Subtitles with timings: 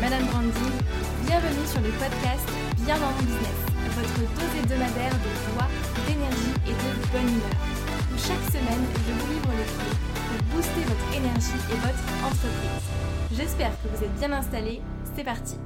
[0.00, 0.72] Madame Branding.
[1.26, 2.46] Bienvenue sur le podcast
[2.84, 3.58] Bien dans mon business,
[3.94, 5.68] votre dose hebdomadaire de joie,
[6.06, 7.58] d'énergie et de bonne humeur.
[8.16, 9.96] Chaque semaine, je vous livre le clés
[10.28, 12.84] pour booster votre énergie et votre entreprise.
[13.32, 14.82] J'espère que vous êtes bien installés.
[15.14, 15.56] C'est parti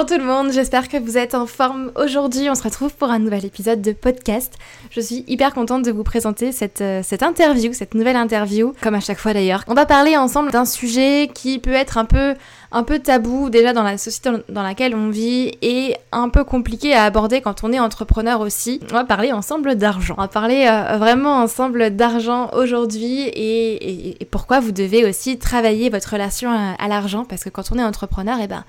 [0.00, 1.92] Bonjour tout le monde, j'espère que vous êtes en forme.
[1.94, 4.54] Aujourd'hui, on se retrouve pour un nouvel épisode de podcast.
[4.90, 8.94] Je suis hyper contente de vous présenter cette, euh, cette interview, cette nouvelle interview, comme
[8.94, 9.62] à chaque fois d'ailleurs.
[9.68, 12.34] On va parler ensemble d'un sujet qui peut être un peu,
[12.72, 16.94] un peu tabou déjà dans la société dans laquelle on vit et un peu compliqué
[16.94, 18.80] à aborder quand on est entrepreneur aussi.
[18.90, 20.14] On va parler ensemble d'argent.
[20.16, 26.10] On va parler euh, vraiment ensemble d'argent aujourd'hui et, pourquoi vous devez aussi travailler votre
[26.10, 28.64] relation à, à l'argent parce que quand on est entrepreneur, et eh ben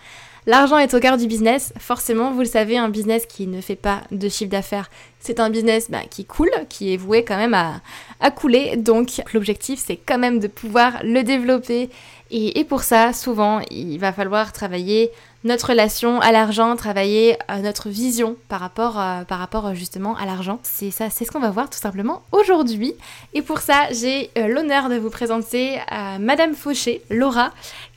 [0.48, 1.72] L'argent est au cœur du business.
[1.80, 4.89] Forcément, vous le savez, un business qui ne fait pas de chiffre d'affaires,
[5.22, 8.75] c'est un business bah, qui coule, qui est voué quand même à, couler.
[8.75, 11.89] Donc l'objectif, c'est quand même de pouvoir le développer.
[12.34, 15.12] Et, pour ça, souvent, il va falloir travailler
[15.44, 20.59] notre relation à l'argent, travailler euh, notre vision par rapport, euh, euh, justement à l'argent.
[20.64, 22.94] C'est ça, c'est ce qu'on va voir tout simplement aujourd'hui.
[23.34, 25.80] Et pour ça, j'ai l'honneur de vous présenter
[26.19, 27.52] Madame Fauché, Laura,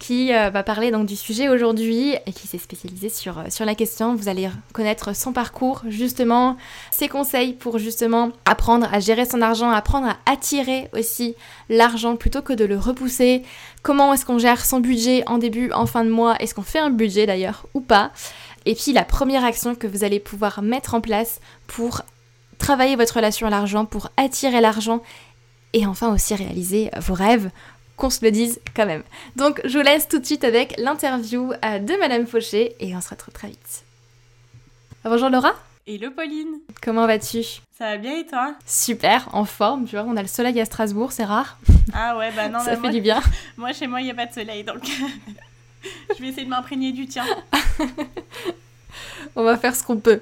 [0.06, 4.14] qui va parler donc du sujet aujourd'hui et qui s'est spécialisée sur, sur la question.
[4.14, 6.58] Vous allez connaître son parcours, justement,
[6.90, 11.36] ses conseils pour justement apprendre à gérer son argent, apprendre à attirer aussi
[11.70, 13.44] l'argent plutôt que de le repousser.
[13.82, 16.36] Comment est-ce qu'on gère son budget en début, en fin de mois?
[16.38, 18.10] Est-ce qu'on fait un budget d'ailleurs ou pas?
[18.66, 22.02] Et puis la première action que vous allez pouvoir mettre en place pour
[22.58, 25.00] travailler votre relation à l'argent, pour attirer l'argent
[25.72, 27.50] et enfin aussi réaliser vos rêves
[27.96, 29.02] qu'on se le dise quand même.
[29.36, 33.00] Donc je vous laisse tout de suite avec l'interview euh, de Madame Fauché et on
[33.00, 33.84] se retrouve très vite.
[35.04, 35.52] Bonjour Laura
[35.86, 37.42] Hello Pauline Comment vas-tu?
[37.76, 38.54] Ça va bien et toi?
[38.66, 41.58] Super, en forme, tu vois, on a le soleil à Strasbourg, c'est rare.
[41.92, 43.20] Ah ouais, bah non, ça bah fait moi, du bien.
[43.56, 44.82] Moi chez moi il n'y a pas de soleil donc
[46.16, 47.24] je vais essayer de m'imprégner du tien.
[49.36, 50.20] on va faire ce qu'on peut.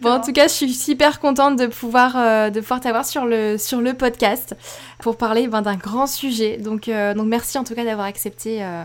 [0.00, 3.24] Bon, en tout cas, je suis super contente de pouvoir, euh, de pouvoir t'avoir sur
[3.26, 4.54] le, sur le podcast
[4.98, 6.56] pour parler ben, d'un grand sujet.
[6.58, 8.84] Donc, euh, donc merci en tout cas d'avoir accepté euh,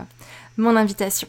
[0.56, 1.28] mon invitation.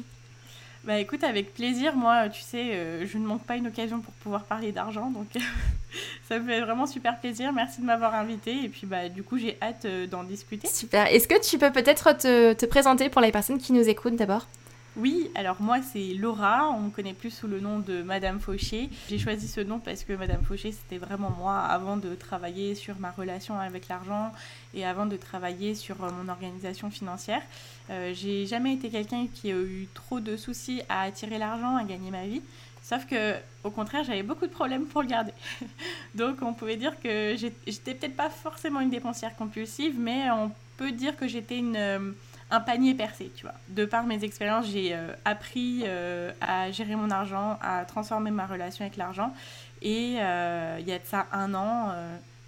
[0.83, 1.95] Bah écoute, avec plaisir.
[1.95, 5.27] Moi, tu sais, je ne manque pas une occasion pour pouvoir parler d'argent, donc
[6.27, 7.53] ça me fait vraiment super plaisir.
[7.53, 10.67] Merci de m'avoir invité et puis bah du coup, j'ai hâte d'en discuter.
[10.67, 11.05] Super.
[11.05, 14.47] Est-ce que tu peux peut-être te, te présenter pour les personnes qui nous écoutent d'abord?
[14.97, 18.89] Oui, alors moi c'est Laura, on me connaît plus sous le nom de Madame Fauché.
[19.09, 22.99] J'ai choisi ce nom parce que Madame Fauché c'était vraiment moi avant de travailler sur
[22.99, 24.33] ma relation avec l'argent
[24.73, 27.41] et avant de travailler sur euh, mon organisation financière.
[27.89, 31.85] Euh, j'ai jamais été quelqu'un qui a eu trop de soucis à attirer l'argent, à
[31.85, 32.41] gagner ma vie.
[32.83, 35.31] Sauf que, au contraire, j'avais beaucoup de problèmes pour le garder.
[36.15, 40.91] Donc, on pouvait dire que j'étais peut-être pas forcément une dépensière compulsive, mais on peut
[40.91, 42.11] dire que j'étais une euh,
[42.51, 43.55] un panier percé, tu vois.
[43.69, 48.45] De par mes expériences, j'ai euh, appris euh, à gérer mon argent, à transformer ma
[48.45, 49.33] relation avec l'argent.
[49.81, 51.95] Et euh, il y a de ça un an,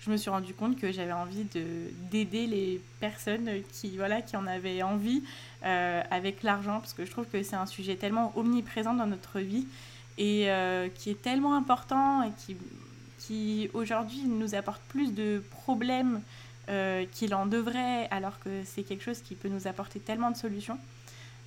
[0.01, 1.47] je me suis rendu compte que j'avais envie
[2.11, 5.23] d'aider les personnes qui, voilà, qui en avaient envie
[5.63, 9.65] avec l'argent, parce que je trouve que c'est un sujet tellement omniprésent dans notre vie
[10.19, 10.47] et
[10.93, 12.55] qui est tellement important et qui,
[13.17, 16.21] qui aujourd'hui nous apporte plus de problèmes
[16.69, 20.37] euh, qu'il en devrait, alors que c'est quelque chose qui peut nous apporter tellement de
[20.37, 20.77] solutions.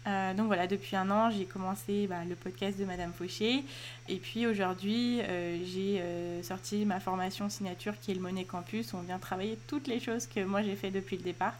[0.07, 3.65] Euh, donc voilà, depuis un an, j'ai commencé bah, le podcast de Madame Fauché.
[4.09, 6.03] Et puis aujourd'hui, euh, j'ai
[6.43, 8.93] sorti ma formation signature qui est le Monnaie Campus.
[8.93, 11.55] Où on vient travailler toutes les choses que moi j'ai fait depuis le départ.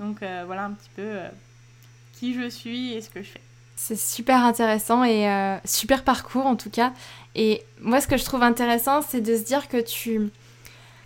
[0.00, 1.18] Donc voilà un petit peu
[2.14, 3.42] qui je suis et ce que je fais.
[3.76, 6.92] C'est super intéressant et super parcours en tout cas.
[7.34, 10.30] Et moi, ce que je trouve intéressant, c'est de se dire que tu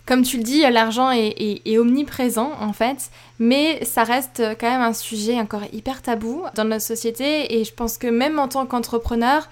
[0.09, 4.93] comme tu le dis, l'argent est, omniprésent en fait, mais ça reste quand même un
[4.93, 9.47] sujet encore hyper tabou dans notre société et je pense que même en tant qu'entrepreneur,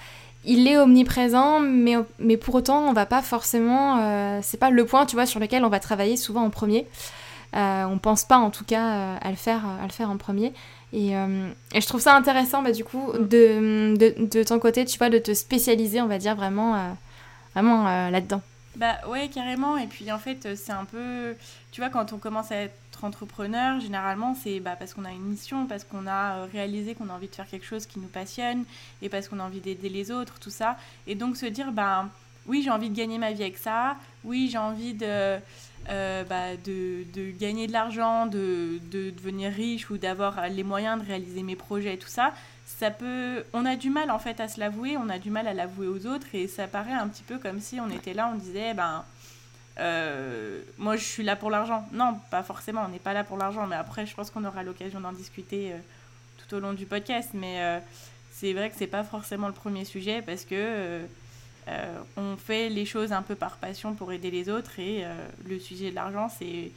[0.46, 4.00] il est omniprésent, mais, mais pour autant, on va pas forcément.
[4.00, 6.88] Euh, c'est pas le point, tu vois, sur lequel on va travailler souvent en premier.
[7.56, 10.18] Euh, on pense pas en tout cas euh, à, le faire, à le faire en
[10.18, 10.54] premier.
[10.92, 13.28] Et, et je trouve ça intéressant, bah, du coup, mm.
[13.28, 16.96] de, de, de, ton côté, tu vois, de te spécialiser, on va dire, vraiment,
[17.54, 18.42] vraiment là-dedans.
[18.78, 19.76] Bah ouais, carrément.
[19.78, 21.36] Et puis en fait, c'est un peu.
[21.72, 25.24] Tu vois, quand on commence à être entrepreneur, généralement, c'est bah, parce qu'on a une
[25.24, 28.08] mission, parce qu'on a euh, réalisé qu'on a envie de faire quelque chose qui nous
[28.08, 28.66] passionne
[29.02, 30.78] et parce qu'on a envie d'aider les autres, tout ça.
[31.08, 32.08] Et donc se dire, bah
[32.46, 33.98] oui, j'ai envie de gagner ma vie avec ça.
[34.24, 35.38] Oui, j'ai envie de.
[35.90, 41.02] Euh, bah, de, de, gagner de l'argent, de, de, devenir riche ou d'avoir les moyens
[41.02, 42.34] de réaliser mes projets et tout ça,
[42.68, 45.48] ça peut on a du mal en fait à se l'avouer on a du mal
[45.48, 48.30] à l'avouer aux autres et ça paraît un petit peu comme si on était là
[48.32, 49.04] on disait ben
[49.80, 51.88] euh, moi je suis là pour l'argent.
[51.92, 54.64] Non, pas forcément, on n'est pas là pour l'argent, mais après je pense qu'on aura
[54.64, 55.78] l'occasion d'en discuter euh,
[56.38, 57.30] tout au long du podcast.
[57.34, 57.80] Mais euh,
[58.32, 61.02] c'est vrai que c'est pas forcément le premier sujet parce que
[62.16, 65.04] on fait les choses un peu par passion pour aider les autres et
[65.46, 66.72] le sujet de l'argent, c'est.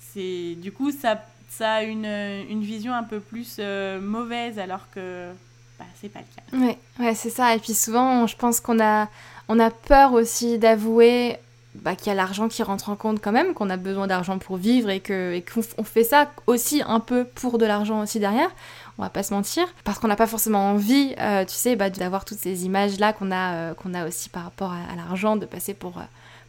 [0.00, 3.60] c'est Du coup, ça, ça a une, une vision un peu plus
[4.00, 5.30] mauvaise alors que
[5.78, 6.66] bah, c'est pas le cas.
[6.66, 7.54] Ouais, ouais c'est ça.
[7.54, 9.08] Et puis souvent, je pense qu'on a,
[9.48, 11.36] on a peur aussi d'avouer
[11.74, 14.38] bah, qu'il y a l'argent qui rentre en compte quand même, qu'on a besoin d'argent
[14.38, 18.50] pour vivre et qu'on fait ça aussi un peu pour de l'argent aussi derrière.
[18.98, 21.88] On va pas se mentir, parce qu'on n'a pas forcément envie, euh, tu sais, bah,
[21.88, 25.46] d'avoir toutes ces images-là qu'on a, euh, qu'on a aussi par rapport à, l'argent, de
[25.46, 26.02] passer pour, euh,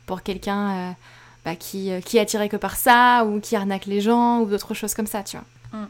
[0.06, 0.96] pour quelqu'un
[1.46, 4.74] bah, qui, qui est attiré que par ça, ou qui arnaque les gens, ou d'autres
[4.74, 5.80] choses comme ça, tu vois.
[5.80, 5.88] Mmh.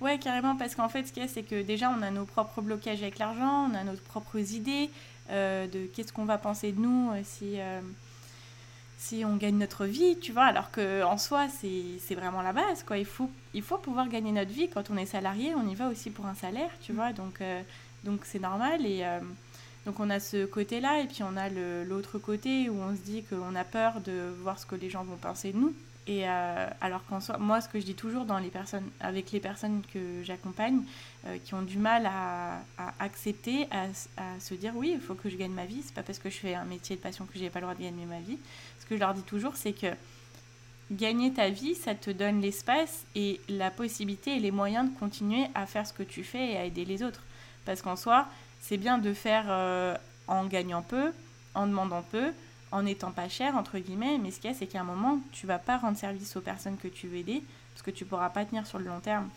[0.00, 2.24] Ouais, carrément, parce qu'en fait, ce qu'il y a, c'est que déjà, on a nos
[2.24, 4.90] propres blocages avec l'argent, on a nos propres idées
[5.30, 7.58] de qu'est-ce qu'on va penser de nous si
[9.04, 12.96] si on gagne notre vie, tu vois, alors qu'en soi, c'est vraiment la base, quoi.
[12.96, 14.68] Il faut, il faut pouvoir gagner notre vie.
[14.68, 17.60] Quand on est salarié, on y va aussi pour un salaire, tu vois, donc euh,
[18.04, 18.86] donc c'est normal.
[18.86, 19.20] Et euh,
[19.86, 21.48] donc on a ce côté-là, et puis on a
[21.84, 25.04] l'autre côté où on se dit qu'on a peur de voir ce que les gens
[25.04, 25.74] vont penser de nous.
[26.06, 29.32] Et euh, alors qu'en soi, moi, ce que je dis toujours dans les personnes, avec
[29.32, 30.82] les personnes que j'accompagne,
[31.26, 32.60] euh, qui ont du mal à,
[32.98, 33.86] accepter, à,
[34.38, 35.82] se dire oui, il faut que je gagne ma vie.
[35.82, 37.74] C'est pas parce que je fais un métier de passion que j'ai pas le droit
[37.74, 38.38] de gagner ma vie.
[38.80, 39.86] Ce que je leur dis toujours, c'est que
[40.92, 45.46] gagner ta vie, ça te donne l'espace et la possibilité et les moyens de continuer
[45.54, 47.22] à faire ce que tu fais et à aider les autres.
[47.64, 48.28] Parce qu'en soi,
[48.66, 49.94] c'est bien de faire euh,
[50.26, 51.12] en gagnant peu,
[51.54, 52.32] en demandant peu,
[52.72, 55.20] en étant pas cher, entre guillemets, mais ce qu'il y a, c'est qu'à un moment,
[55.32, 57.42] tu vas pas rendre service aux personnes que tu veux aider,
[57.74, 59.28] parce que tu pourras pas tenir sur le long terme.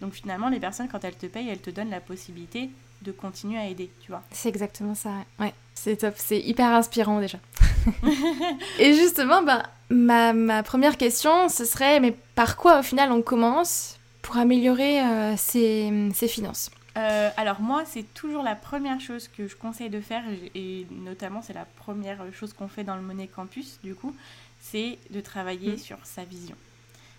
[0.00, 2.70] Donc finalement, les personnes, quand elles te payent, elles te donnent la possibilité
[3.02, 4.22] de continuer à aider, tu vois.
[4.30, 5.52] C'est exactement ça, ouais.
[5.74, 7.38] C'est top, c'est hyper inspirant déjà.
[8.78, 13.20] Et justement, bah, ma, ma, première question, ce serait, mais par quoi au final on
[13.20, 16.70] commence pour améliorer euh, ses, ses finances?
[16.96, 20.24] Euh, alors moi, c'est toujours la première chose que je conseille de faire,
[20.54, 24.14] et notamment c'est la première chose qu'on fait dans le Money Campus, du coup,
[24.60, 25.78] c'est de travailler mm.
[25.78, 26.56] sur sa vision.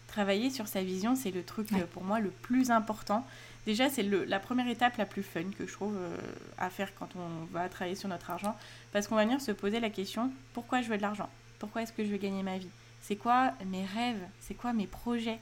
[0.08, 3.26] Travailler sur sa vision, c'est le truc euh, pour moi le plus important.
[3.66, 6.18] Déjà, c'est la première étape la plus fun que je trouve euh,
[6.58, 8.56] à faire quand on va travailler sur notre argent,
[8.92, 11.30] parce qu'on va venir se poser la question, pourquoi je veux de l'argent?
[11.58, 12.70] Pourquoi est-ce que je veux gagner ma vie?
[13.02, 14.22] C'est quoi mes rêves?
[14.40, 15.40] C'est quoi mes projets?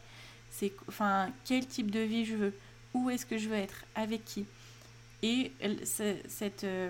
[0.52, 2.54] C'est enfin quel type de vie je veux?
[2.94, 4.46] Où est-ce que je veux être, avec qui.
[5.24, 5.52] Et
[5.84, 6.90] cette, euh,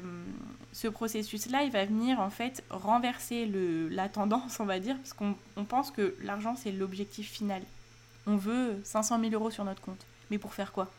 [0.71, 5.13] ce processus-là, il va venir en fait renverser le, la tendance, on va dire, parce
[5.13, 7.61] qu'on on pense que l'argent, c'est l'objectif final.
[8.27, 10.05] On veut 500 000 euros sur notre compte.
[10.29, 10.89] Mais pour faire quoi?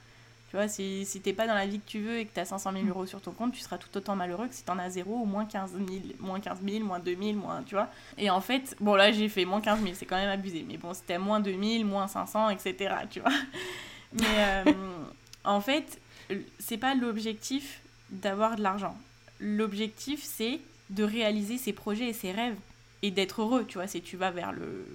[0.50, 2.40] Tu vois, si, si t'es pas dans la vie que tu veux et que tu
[2.40, 4.70] as 500 000 euros sur ton compte, tu seras tout autant malheureux que si tu
[4.70, 5.88] en as zéro ou moins 15 000,
[6.20, 7.88] moins 15 000, moins 2 000, moins, tu vois.
[8.18, 10.66] Et en fait, bon là, j'ai fait moins 15 000, c'est quand même abusé.
[10.68, 13.32] Mais bon, c'était moins 2 000, moins 500, etc., tu vois.
[14.14, 14.72] Mais euh,
[15.44, 16.00] en fait,
[16.58, 17.80] c'est pas l'objectif
[18.10, 18.96] d'avoir de l'argent.
[19.40, 20.60] L'objectif, c'est
[20.90, 22.56] de réaliser ses projets et ses rêves
[23.02, 24.86] et d'être heureux, tu vois, si tu vas vers le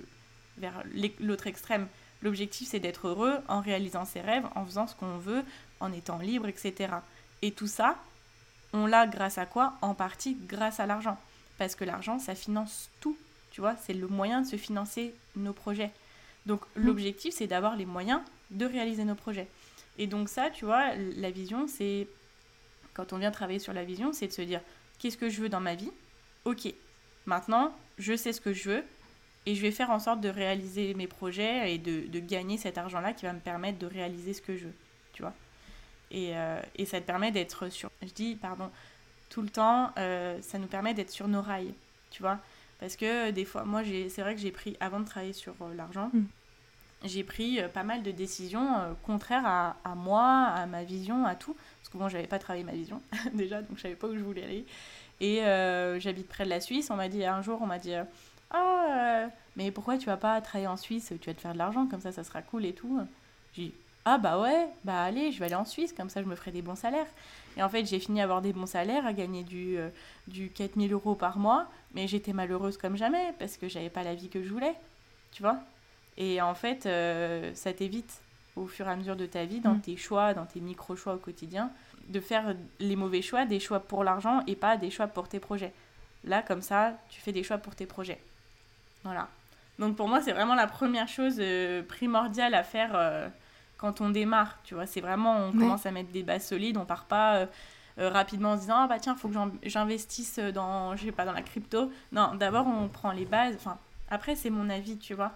[0.57, 0.83] vers
[1.19, 1.87] l'autre extrême.
[2.23, 5.43] L'objectif, c'est d'être heureux en réalisant ses rêves, en faisant ce qu'on veut,
[5.79, 6.93] en étant libre, etc.
[7.43, 7.95] Et tout ça,
[8.73, 9.73] on l'a grâce à quoi?
[9.81, 11.19] En partie grâce à l'argent.
[11.59, 13.17] Parce que l'argent, ça finance tout,
[13.51, 15.91] tu vois, c'est le moyen de se financer nos projets.
[16.45, 16.81] Donc mmh.
[16.81, 18.21] l'objectif, c'est d'avoir les moyens
[18.51, 19.47] de réaliser nos projets.
[19.97, 22.07] Et donc ça, tu vois, la vision, c'est,
[22.93, 24.61] quand on vient travailler sur la vision, c'est de se dire,
[24.99, 25.91] qu'est-ce que je veux dans ma vie?
[26.45, 26.71] Ok,
[27.25, 28.83] maintenant, je sais ce que je veux,
[29.45, 32.77] et je vais faire en sorte de réaliser mes projets et de, de gagner cet
[32.77, 34.73] argent-là qui va me permettre de réaliser ce que je veux,
[35.13, 35.33] tu vois.
[36.11, 38.69] Et, euh, et ça te permet d'être sur, je dis, pardon,
[39.29, 41.73] tout le temps, euh, ça nous permet d'être sur nos rails,
[42.11, 42.39] tu vois.
[42.79, 45.73] Parce que des fois, moi, c'est vrai que j'ai pris, avant de travailler sur euh,
[45.73, 46.25] l'argent, mm
[47.03, 51.25] j'ai pris euh, pas mal de décisions euh, contraires à, à, moi, à ma vision,
[51.25, 51.55] à tout.
[51.79, 53.01] Parce que bon, j'avais pas travaillé ma vision
[53.33, 54.65] déjà, donc je savais pas où je voulais aller.
[55.19, 56.89] Et euh, j'habite près de la Suisse.
[56.89, 57.93] On m'a dit un jour, on m'a dit
[58.51, 61.13] Ah, mais pourquoi tu vas pas travailler en Suisse?
[61.21, 62.99] Tu vas te faire de l'argent, comme ça, ça sera cool et tout.
[63.53, 63.73] J'ai dit
[64.05, 66.51] Ah, bah ouais, bah allez, je vais aller en Suisse, comme ça, je me ferai
[66.51, 67.07] des bons salaires.
[67.57, 69.77] Et en fait, j'ai fini à avoir des bons salaires, à gagner du,
[70.27, 71.67] du 4000 euros par mois.
[71.93, 74.75] Mais j'étais malheureuse comme jamais, parce que j'avais pas la vie que je voulais.
[75.31, 75.59] Tu vois?
[76.17, 78.21] Et en fait, euh, ça t'évite
[78.55, 79.81] au fur et à mesure de ta vie, dans mm.
[79.81, 81.71] tes choix, dans tes micro-choix au quotidien,
[82.09, 85.39] de faire les mauvais choix, des choix pour l'argent et pas des choix pour tes
[85.39, 85.73] projets.
[86.23, 88.19] Là, comme ça, tu fais des choix pour tes projets.
[89.03, 89.27] Voilà.
[89.77, 93.29] Donc pour moi, c'est vraiment la première chose euh, primordiale à faire euh,
[93.77, 94.57] quand on démarre.
[94.63, 97.47] Tu vois, c'est vraiment, on commence à mettre des bases solides, on part pas
[97.97, 99.33] rapidement en se disant ah bah tiens faut que
[99.63, 103.79] j'investisse dans je sais pas dans la crypto non d'abord on prend les bases enfin
[104.11, 105.31] après c'est mon avis tu vois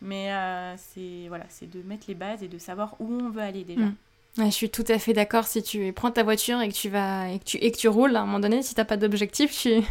[0.00, 0.30] mais
[0.76, 3.86] c'est voilà c'est de mettre les bases et de savoir où on veut aller déjà.
[3.86, 3.94] Mm.
[4.38, 5.46] je suis tout à fait d'accord.
[5.46, 7.88] Si tu prends ta voiture et que tu vas et que tu, et que tu
[7.88, 9.82] roules à un moment donné si t'as pas d'objectif tu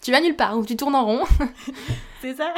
[0.00, 1.24] tu vas nulle part ou tu tournes en rond.
[2.20, 2.52] C'est ça.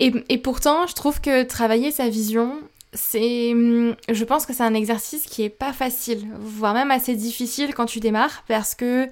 [0.00, 2.58] Et, et pourtant je trouve que travailler sa vision
[2.94, 7.16] c'est, hum, je pense que c'est un exercice qui est pas facile, voire même assez
[7.16, 9.08] difficile quand tu démarres, parce que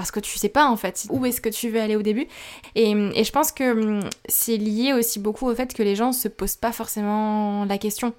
[0.00, 2.26] parce que tu sais pas en fait où est-ce que tu veux aller au début.
[2.74, 6.12] Et, et je pense que hum, c'est lié aussi beaucoup au fait que les gens
[6.12, 8.14] se posent pas forcément la question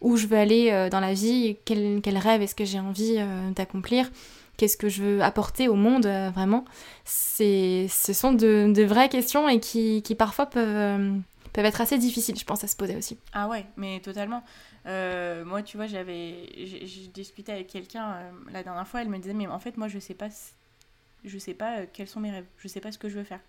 [0.00, 3.14] où je veux aller euh, dans la vie, quel, quel rêve est-ce que j'ai envie
[3.18, 4.10] euh, d'accomplir,
[4.56, 6.64] qu'est-ce que je veux apporter au monde euh, vraiment?
[7.04, 11.20] C'est, ce sont de, de, vraies questions et qui, qui parfois peuvent
[11.52, 13.18] peuvent être assez difficiles, je pense, à se poser aussi.
[13.32, 14.42] Ah ouais, mais totalement.
[14.84, 18.16] Moi, tu vois, j'avais, j'ai discuté avec quelqu'un
[18.52, 20.28] la dernière fois, elle me disait, mais en fait, moi, je sais pas,
[21.24, 23.24] je sais pas euh, quels sont mes rêves, je sais pas ce que je veux
[23.24, 23.40] faire.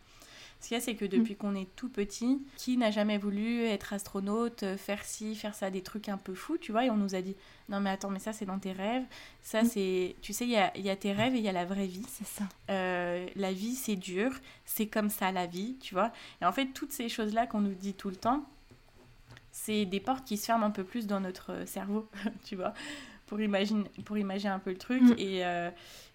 [0.59, 1.37] Ce qu'il y a, c'est que depuis mm.
[1.37, 5.81] qu'on est tout petit, qui n'a jamais voulu être astronaute, faire ci, faire ça, des
[5.81, 7.35] trucs un peu fous, tu vois, et on nous a dit,
[7.67, 9.03] non mais attends, mais ça c'est dans tes rêves,
[9.41, 9.65] ça mm.
[9.65, 11.65] c'est, tu sais, il y a, y a, tes rêves et il y a la
[11.65, 12.05] vraie vie.
[12.09, 12.43] C'est ça.
[12.69, 14.31] Euh, la vie c'est dur,
[14.65, 16.11] c'est comme ça la vie, tu vois.
[16.41, 18.45] Et en fait, toutes ces choses-là qu'on nous dit tout le temps,
[19.51, 22.07] c'est des portes qui se ferment un peu plus dans notre cerveau,
[22.45, 22.73] tu vois,
[23.31, 25.01] pour imaginer, pour imaginer un peu le truc.
[25.01, 25.15] Mm.
[25.17, 25.71] Et, euh,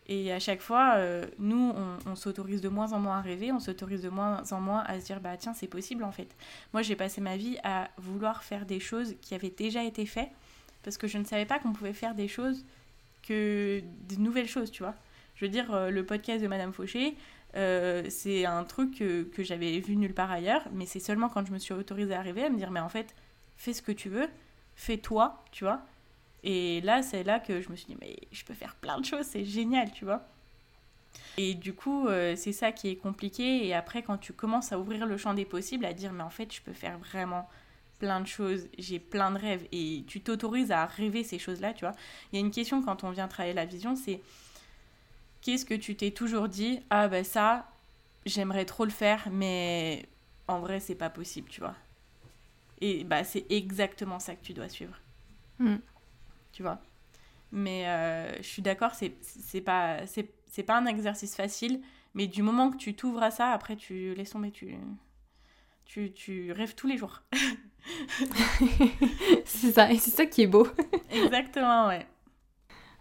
[0.07, 1.73] et à chaque fois, euh, nous,
[2.05, 5.01] on, s'autorise de moins en moins à rêver, on s'autorise de moins en moins à
[5.01, 6.37] se dire, bah tiens, c'est possible en fait.
[6.75, 10.29] Moi, j'ai passé ma vie à vouloir faire des choses qui avaient déjà été faites,
[10.83, 12.67] parce que je ne savais pas qu'on pouvait faire des choses
[13.27, 14.95] que des nouvelles choses, tu vois.
[15.37, 17.17] Je veux dire, euh, le podcast de Madame Fauché,
[17.57, 21.47] euh, c'est un truc que, que j'avais vu nulle part ailleurs, mais c'est seulement quand
[21.47, 23.15] je me suis autorisée à rêver, à me dire, mais en fait,
[23.57, 24.29] fais ce que tu veux,
[24.75, 25.81] fais toi, tu vois
[26.47, 29.05] et là, c'est là que je me suis dit, mais je peux faire plein de
[29.05, 30.23] choses, c'est génial, tu vois.
[31.39, 33.67] Et du coup, euh, c'est ça qui est compliqué.
[33.67, 36.31] Et après, quand tu commences à ouvrir le champ des possibles, à dire, mais en
[36.31, 37.49] fait, je peux faire vraiment
[37.99, 41.85] plein de choses, j'ai plein de rêves, et tu t'autorises à rêver ces choses-là, tu
[41.85, 41.97] vois.
[42.31, 44.21] Il y a une question quand on vient travailler la vision, c'est
[45.41, 47.69] qu'est-ce que tu t'es toujours dit Ah ben ça,
[48.25, 50.07] j'aimerais trop le faire, mais
[50.47, 51.75] en vrai, c'est pas possible, tu vois.
[52.81, 54.97] Et bah, c'est exactement ça que tu dois suivre.
[55.59, 55.79] Mm
[56.57, 56.79] tu vois.
[57.53, 61.83] Mais euh, je suis d'accord, c'est pas, c'est pas un exercice facile,
[62.15, 64.75] mais du moment que tu t'ouvres à ça, après tu laisses tomber, tu,
[65.85, 67.23] tu, tu rêves tous les jours.
[69.45, 70.67] c'est ça, et c'est ça qui est beau.
[71.11, 72.07] Exactement, ouais.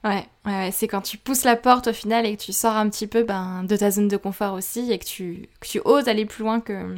[0.04, 2.90] Ouais, ouais, c'est quand tu pousses la porte au final et que tu sors un
[2.90, 6.10] petit peu ben, de ta zone de confort aussi et que tu, que tu oses
[6.10, 6.94] aller plus loin que,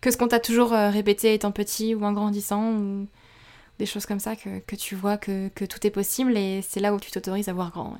[0.00, 3.06] que ce qu'on t'a toujours euh, répété étant petit ou en grandissant ou,
[3.78, 6.80] des choses comme ça que, que tu vois que, que, tout est possible et c'est
[6.80, 7.96] là où tu t'autorises à voir grand.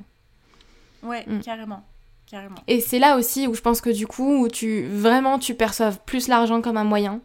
[1.03, 1.41] Ouais, mm.
[1.41, 1.83] carrément.
[2.25, 2.57] Carrément.
[2.67, 5.99] Et c'est là aussi où je pense que du coup, où tu vraiment tu perçoives
[6.05, 7.21] plus l'argent comme un moyen,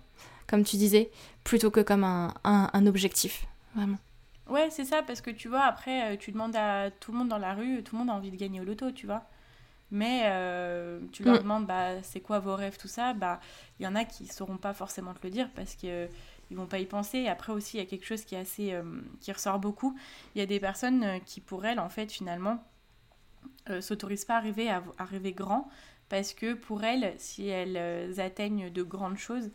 [0.47, 1.11] comme tu disais,
[1.43, 3.99] plutôt que comme un, un, un objectif, vraiment.
[4.49, 7.29] Ouais, c'est ça, parce que tu vois, après, euh, tu demandes à tout le monde
[7.29, 9.25] dans la rue, tout le monde a envie de gagner au loto, tu vois.
[9.91, 11.43] Mais euh, tu leur mm.
[11.43, 13.41] demandes, bah, c'est quoi vos rêves, tout ça, bah,
[13.79, 16.09] il y en a qui sauront pas forcément te le dire parce que
[16.53, 17.29] ils vont pas y penser.
[17.29, 18.85] Après aussi, il y a quelque chose qui est assez, euh,
[19.21, 19.97] qui ressort beaucoup.
[20.35, 22.63] Il y a des personnes euh, qui, pour elles, en fait, finalement,
[23.71, 25.69] euh, s'autorisent pas à rêver, à, rêver grand,
[26.11, 29.51] parce que pour elles, si elles euh, atteignent de grandes choses,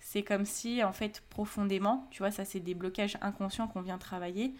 [0.00, 3.98] c'est comme si, en fait, profondément, tu vois, ça c'est des blocages inconscients qu'on vient
[3.98, 4.54] travailler.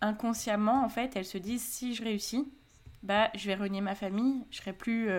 [0.00, 2.48] Inconsciemment, en fait, elles se disent si je réussis,
[3.02, 5.10] bah, je vais renier ma famille, je serai plus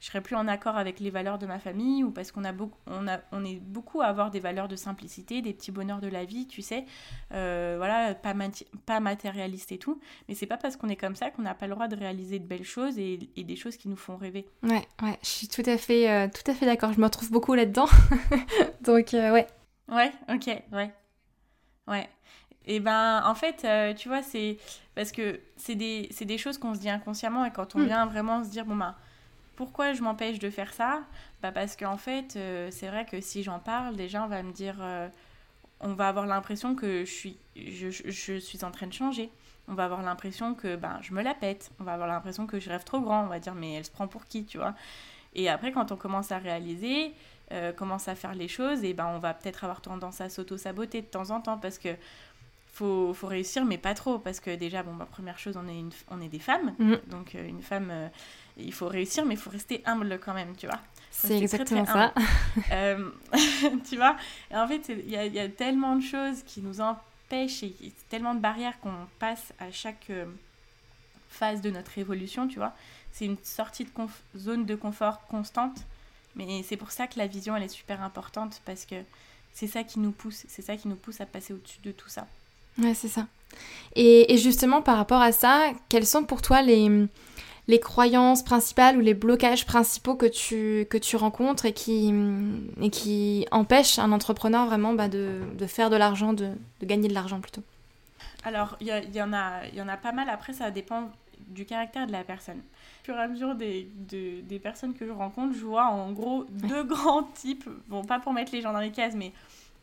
[0.00, 2.52] je serais plus en accord avec les valeurs de ma famille ou parce qu'on a
[2.52, 6.00] beaucoup, on a, on est beaucoup à avoir des valeurs de simplicité, des petits bonheurs
[6.00, 6.84] de la vie, tu sais,
[7.32, 8.32] euh, voilà, pas,
[8.86, 10.00] pas matérialiste et tout.
[10.28, 12.38] Mais c'est pas parce qu'on est comme ça qu'on n'a pas le droit de réaliser
[12.38, 14.46] de belles choses et, et, des choses qui nous font rêver.
[14.62, 16.92] Ouais, ouais, je suis tout à fait, euh, tout à fait d'accord.
[16.92, 17.88] Je me retrouve beaucoup là-dedans.
[18.82, 19.48] Donc euh, ouais.
[19.88, 20.92] Ouais, ok, ouais,
[21.88, 22.08] ouais.
[22.66, 24.58] Et ben, en fait, tu vois, c'est
[24.94, 27.86] parce que c'est des, des, choses qu'on se dit inconsciemment et quand on mm.
[27.86, 28.94] vient vraiment se dire, bon ben
[29.58, 31.02] pourquoi je m'empêche de faire ça?
[31.42, 34.52] Bah Parce qu'en fait, euh, c'est vrai que si j'en parle, déjà, on va me
[34.52, 34.76] dire.
[34.80, 35.08] Euh,
[35.80, 39.30] on va avoir l'impression que je suis, je, je, suis en train de changer.
[39.66, 41.72] On va avoir l'impression que ben, je me la pète.
[41.80, 43.24] On va avoir l'impression que je rêve trop grand.
[43.24, 44.74] On va dire, mais elle se prend pour qui, tu vois?
[45.34, 47.12] Et après, quand on commence à réaliser,
[47.50, 51.00] euh, commence à faire les choses, et ben, on va peut-être avoir tendance à s'auto-saboter
[51.02, 51.90] de temps en temps parce que
[52.72, 55.78] faut, faut réussir, mais pas trop, parce que déjà, bon, bah, première chose, on est,
[55.78, 56.94] une, on est des femmes, mmh.
[57.08, 57.92] donc une femme,
[58.58, 60.80] il faut réussir, mais il faut rester humble quand même, tu vois.
[61.10, 62.12] C'est exactement ça.
[62.72, 63.10] euh,
[63.88, 64.16] tu vois
[64.50, 67.92] Et en fait, il y a, y a, tellement de choses qui nous empêchent et
[68.08, 70.26] tellement de barrières qu'on passe à chaque, euh,
[71.28, 72.74] phase de notre évolution, tu vois.
[73.12, 73.90] C'est une sortie de
[74.38, 75.78] zone de confort constante.
[76.36, 78.96] Mais c'est pour ça que la vision, elle est super importante parce que
[79.52, 82.08] c'est ça qui nous pousse, c'est ça qui nous pousse à passer au-dessus de tout
[82.08, 82.26] ça.
[82.78, 83.26] Ouais, c'est ça.
[83.96, 87.08] Et, et, justement, par rapport à ça, quels sont pour toi les,
[87.68, 92.12] les croyances principales ou les blocages principaux que tu, que tu rencontres et qui,
[92.80, 96.48] et qui empêchent un entrepreneur vraiment bah, de, de, faire de l'argent, de,
[96.80, 97.62] de, gagner de l'argent plutôt
[98.42, 100.30] Alors, il y, y, en a, y en a pas mal.
[100.30, 101.10] Après, ça dépend
[101.48, 102.58] du caractère de la personne.
[103.02, 106.44] Au fur et à mesure des, des personnes que je rencontre, je vois en gros
[106.48, 107.68] deux grands types.
[107.88, 109.32] Bon, pas pour mettre les gens dans les cases, mais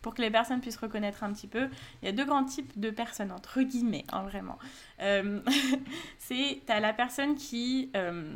[0.05, 1.67] pour que les personnes puissent reconnaître un petit peu,
[2.03, 4.59] il y a deux grands types de personnes, entre guillemets, hein, vraiment.
[5.01, 5.41] Euh,
[6.19, 8.31] c'est, tu as la personne qui, euh,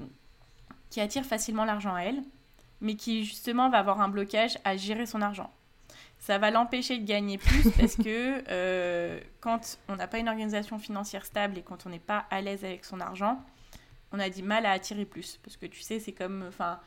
[0.89, 2.23] qui attire facilement l'argent à elle,
[2.81, 5.53] mais qui justement va avoir un blocage à gérer son argent.
[6.17, 10.79] Ça va l'empêcher de gagner plus parce que euh, quand on n'a pas une organisation
[10.79, 13.45] financière stable et quand on n'est pas à l'aise avec son argent,
[14.11, 15.37] on a du mal à attirer plus.
[15.43, 16.79] Parce que tu sais, c'est comme, enfin,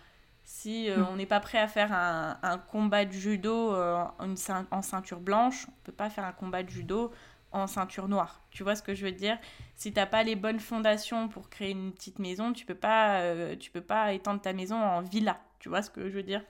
[0.44, 1.06] si euh, mm.
[1.10, 5.66] on n'est pas prêt à faire un, un combat de judo euh, en ceinture blanche,
[5.68, 7.12] on peut pas faire un combat de judo
[7.52, 8.40] en ceinture noire.
[8.50, 9.38] Tu vois ce que je veux dire?
[9.76, 13.56] Si t'as pas les bonnes fondations pour créer une petite maison, tu peux pas, euh,
[13.56, 15.38] tu peux pas étendre ta maison en villa.
[15.58, 16.42] Tu vois ce que je veux dire?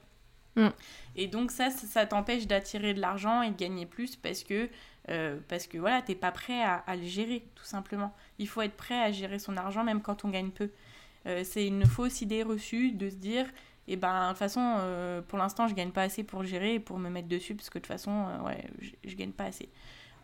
[0.56, 0.68] Mm.
[1.16, 4.68] Et donc ça, ça, t'empêche d'attirer de l'argent et de gagner plus parce que
[5.49, 8.14] parce que voilà, t'es pas prêt à, à, le gérer, tout simplement.
[8.38, 10.70] Il faut être prêt à gérer son argent même quand on gagne peu.
[11.42, 13.46] c'est une fausse idée reçue de se dire
[13.92, 16.80] et ben de toute façon euh, pour l'instant je gagne pas assez pour gérer et
[16.80, 19.44] pour me mettre dessus parce que de toute façon euh, ouais je, je, gagne pas
[19.44, 19.68] assez.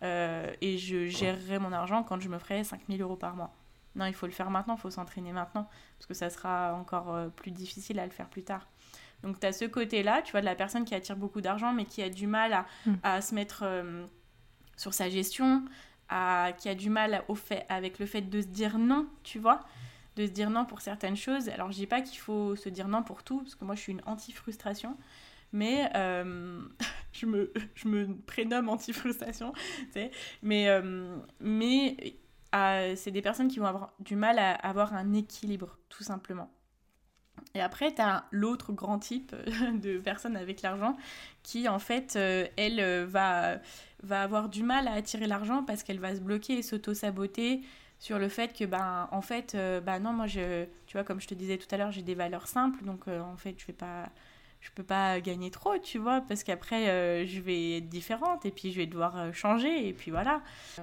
[0.03, 3.55] Euh, et je gérerai mon argent quand je me ferai 5000 euros par mois.
[3.95, 7.31] Non il faut le faire maintenant il faut s'entraîner maintenant parce que ça sera encore
[7.33, 8.67] plus difficile à le faire plus tard.
[9.23, 11.75] Donc tu as ce côté là tu vois de la personne qui attire beaucoup d'argent
[11.75, 12.95] mais qui a du mal à, mm.
[13.03, 13.65] à se mettre
[14.77, 15.63] sur sa gestion
[16.09, 19.39] à, qui a du mal au fait, avec le fait de se dire non tu
[19.39, 19.61] vois
[20.19, 21.49] de se dire non pour certaines choses.
[21.49, 23.81] Alors, je dis pas qu'il faut se dire non pour tout, parce que moi, je
[23.81, 24.97] suis une anti-frustration.
[25.53, 26.61] Mais euh,
[27.13, 29.53] je, me, je me prénomme anti-frustration.
[30.43, 32.19] Mais, euh, mais
[32.55, 36.51] euh, c'est des personnes qui vont avoir du mal à avoir un équilibre, tout simplement.
[37.55, 39.35] Et après, tu as l'autre grand type
[39.75, 40.97] de personnes avec l'argent
[41.43, 43.59] qui, en fait, elle va,
[44.03, 47.63] va avoir du mal à attirer l'argent parce qu'elle va se bloquer et s'auto-saboter
[47.99, 51.21] sur le fait que ben en fait euh, bah non moi je tu vois comme
[51.21, 53.67] je te disais tout à l'heure j'ai des valeurs simples donc euh, en fait je
[53.67, 54.09] vais pas
[54.61, 58.51] je peux pas gagner trop tu vois parce qu'après euh, je vais être différente et
[58.51, 60.43] puis je vais devoir changer et puis voilà.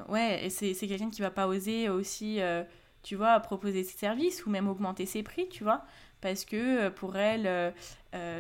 [0.10, 2.40] Ouais et c'est quelqu'un qui va pas oser aussi
[3.02, 5.86] tu vois proposer ses services ou même augmenter ses prix tu vois
[6.22, 7.74] parce que pour elle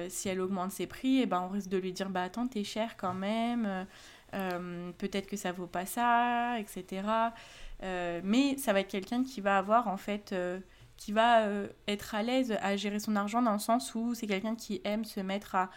[0.10, 2.48] si elle augmente ses prix et eh ben on risque de lui dire bah attends
[2.48, 3.86] t'es cher quand même
[4.32, 7.04] peut-être que ça vaut pas ça etc
[7.84, 10.60] euh, mais ça va être quelqu'un qui va avoir en fait, euh,
[10.98, 14.28] qui va euh, être à l'aise à gérer son argent dans le sens où c'est
[14.28, 15.70] quelqu'un qui aime se mettre à,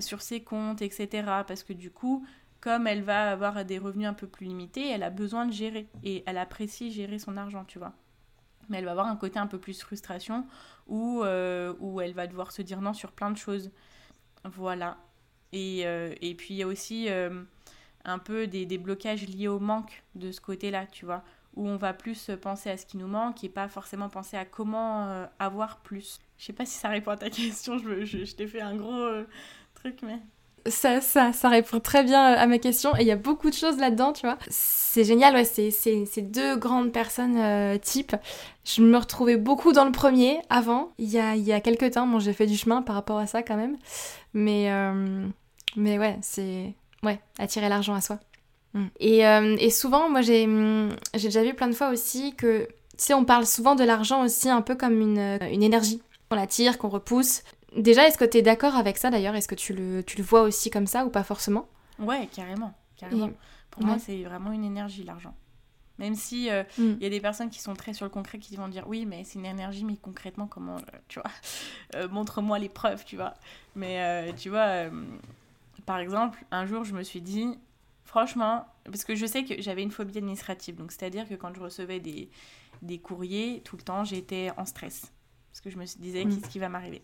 [0.00, 1.08] sur ses comptes, etc.
[1.46, 2.26] Parce que du coup,
[2.60, 5.88] comme elle va avoir des revenus un peu plus limités, elle a besoin de gérer
[6.02, 7.92] et elle apprécie gérer son argent, tu vois.
[8.68, 10.46] Mais elle va avoir un côté un peu plus frustration
[10.86, 11.24] où,
[11.80, 13.70] où elle va devoir se dire non sur plein de choses.
[14.44, 14.98] Voilà.
[15.52, 17.08] Et, et puis il y a aussi
[18.04, 21.22] un peu des, des, blocages liés au manque de ce côté-là, tu vois,
[21.56, 24.44] où on va plus penser à ce qui nous manque et pas forcément penser à
[24.44, 26.18] comment euh, avoir plus.
[26.38, 29.00] Je sais pas si ça répond à ta question, je, je, t'ai fait un gros
[29.00, 29.24] euh,
[29.74, 30.18] truc, mais...
[30.66, 33.54] Ça, ça, ça répond très bien à ma question et il y a beaucoup de
[33.54, 34.38] choses là-dedans, tu vois.
[34.48, 38.14] C'est génial, ouais, c'est, deux grandes personnes euh, type.
[38.64, 42.06] Je me retrouvais beaucoup dans le premier avant, il y a, y a quelques temps,
[42.06, 43.76] bon j'ai fait du chemin par rapport à ça quand même.
[44.34, 44.70] Mais,
[45.74, 48.18] mais ouais, c'est Ouais, attirer l'argent à soi.
[48.74, 48.86] Mm.
[49.00, 52.74] Et, euh, et, souvent, moi mm, j'ai déjà vu plein de fois aussi que, tu
[52.98, 56.02] sais, on parle souvent de l'argent aussi un peu comme une, euh, une énergie.
[56.30, 57.42] On l'attire, qu'on repousse.
[57.76, 59.34] Déjà, est-ce que tu es d'accord avec ça d'ailleurs?
[59.34, 61.66] Est-ce que tu le, tu le vois aussi comme ça ou pas forcément?
[61.98, 62.72] Ouais, carrément.
[62.96, 63.30] carrément.
[63.70, 65.34] Pour moi, c'est vraiment une énergie, l'argent.
[65.98, 66.96] Même si euh, mm.
[66.98, 69.06] il y a des personnes qui sont très sur le concret qui vont dire oui,
[69.06, 70.76] mais c'est une énergie, mais concrètement, comment,
[71.08, 73.34] tu vois, montre-moi les preuves, tu vois?
[73.76, 74.88] Mais tu vois,
[75.86, 77.58] par exemple, un jour, je me suis dit,
[78.04, 81.60] franchement, parce que je sais que j'avais une phobie administrative, donc c'est-à-dire que quand je
[81.60, 82.30] recevais des,
[82.82, 85.12] des courriers, tout le temps, j'étais en stress.
[85.50, 87.02] Parce que je me disais, qu'est-ce qui va m'arriver?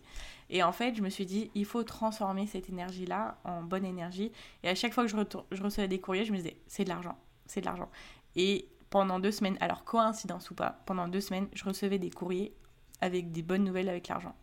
[0.49, 4.31] Et en fait, je me suis dit, il faut transformer cette énergie-là en bonne énergie.
[4.63, 5.17] Et à chaque fois que je,
[5.51, 7.15] je recevais des courriers, je me disais, c'est de l'argent,
[7.45, 7.89] c'est de l'argent.
[8.35, 12.55] Et pendant deux semaines, alors coïncidence ou pas, pendant deux semaines, je recevais des courriers
[13.01, 14.35] avec des bonnes nouvelles avec l'argent.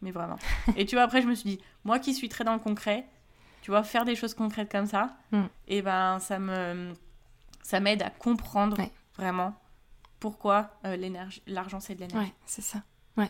[0.00, 0.38] Mais vraiment.
[0.76, 3.06] Et tu vois, après, je me suis dit, moi qui suis très dans le concret,
[3.66, 5.42] tu vois, faire des choses concrètes comme ça, mm.
[5.66, 6.92] et ben ça me
[7.64, 8.76] ça m'aide à comprendre
[9.16, 9.54] vraiment
[10.20, 12.28] pourquoi l'énergie, l'argent c'est de l'énergie.
[12.28, 12.78] Ouais, c'est ça.
[13.16, 13.28] Ouais.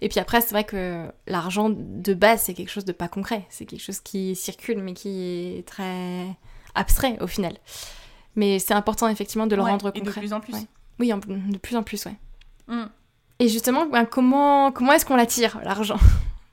[0.00, 3.44] Et puis après, c'est vrai que l'argent de base, c'est quelque chose de pas concret.
[3.50, 6.34] C'est quelque chose qui circule, mais qui est très
[6.74, 7.58] abstrait au final.
[8.34, 10.00] Mais c'est important effectivement de le rendre concret.
[10.00, 10.56] Et de plus en plus.
[10.98, 12.16] Oui, de plus en plus, ouais.
[12.68, 12.86] Mm.
[13.38, 15.98] Et justement, ben, comment, comment est-ce qu'on l'attire, l'argent?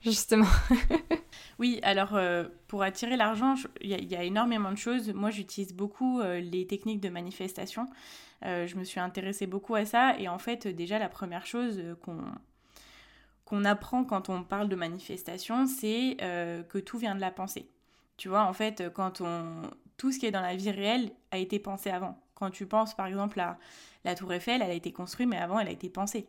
[0.01, 0.47] Justement.
[1.59, 5.13] oui, alors euh, pour attirer l'argent, il y, a énormément de choses.
[5.13, 7.85] Moi, j'utilise beaucoup euh, les techniques de manifestation.
[8.45, 10.17] Euh, je me suis intéressée beaucoup à ça.
[10.17, 11.81] Et en fait, déjà, la première chose
[13.45, 17.69] qu'on apprend quand on parle de manifestation, c'est que tout vient de la pensée.
[18.15, 19.63] Tu vois, en fait, quand on
[19.99, 22.17] tout ce qui est dans la vie réelle a été pensé avant.
[22.33, 23.59] Quand tu penses par exemple à
[24.05, 26.25] la tour Eiffel, elle a été construite, mais avant elle a été pensée.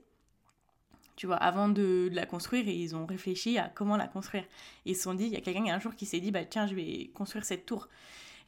[1.21, 4.45] Tu vois, avant de, la construire, ils ont réfléchi à comment la construire.
[4.87, 6.67] ils se sont dit, il y a quelqu'un un jour qui s'est dit, bah tiens,
[6.67, 7.91] je vais construire cette tour.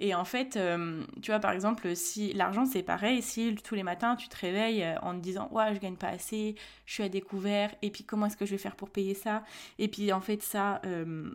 [0.00, 3.82] Et en fait, euh, tu vois, par exemple, si l'argent c'est pareil, si tous les
[3.82, 6.54] matins tu te réveilles euh, en te disant, ouais, je gagne pas assez,
[6.86, 9.44] je suis à découvert, et puis comment est-ce que je vais faire pour payer ça?
[9.78, 11.30] Et puis en fait, ça, euh,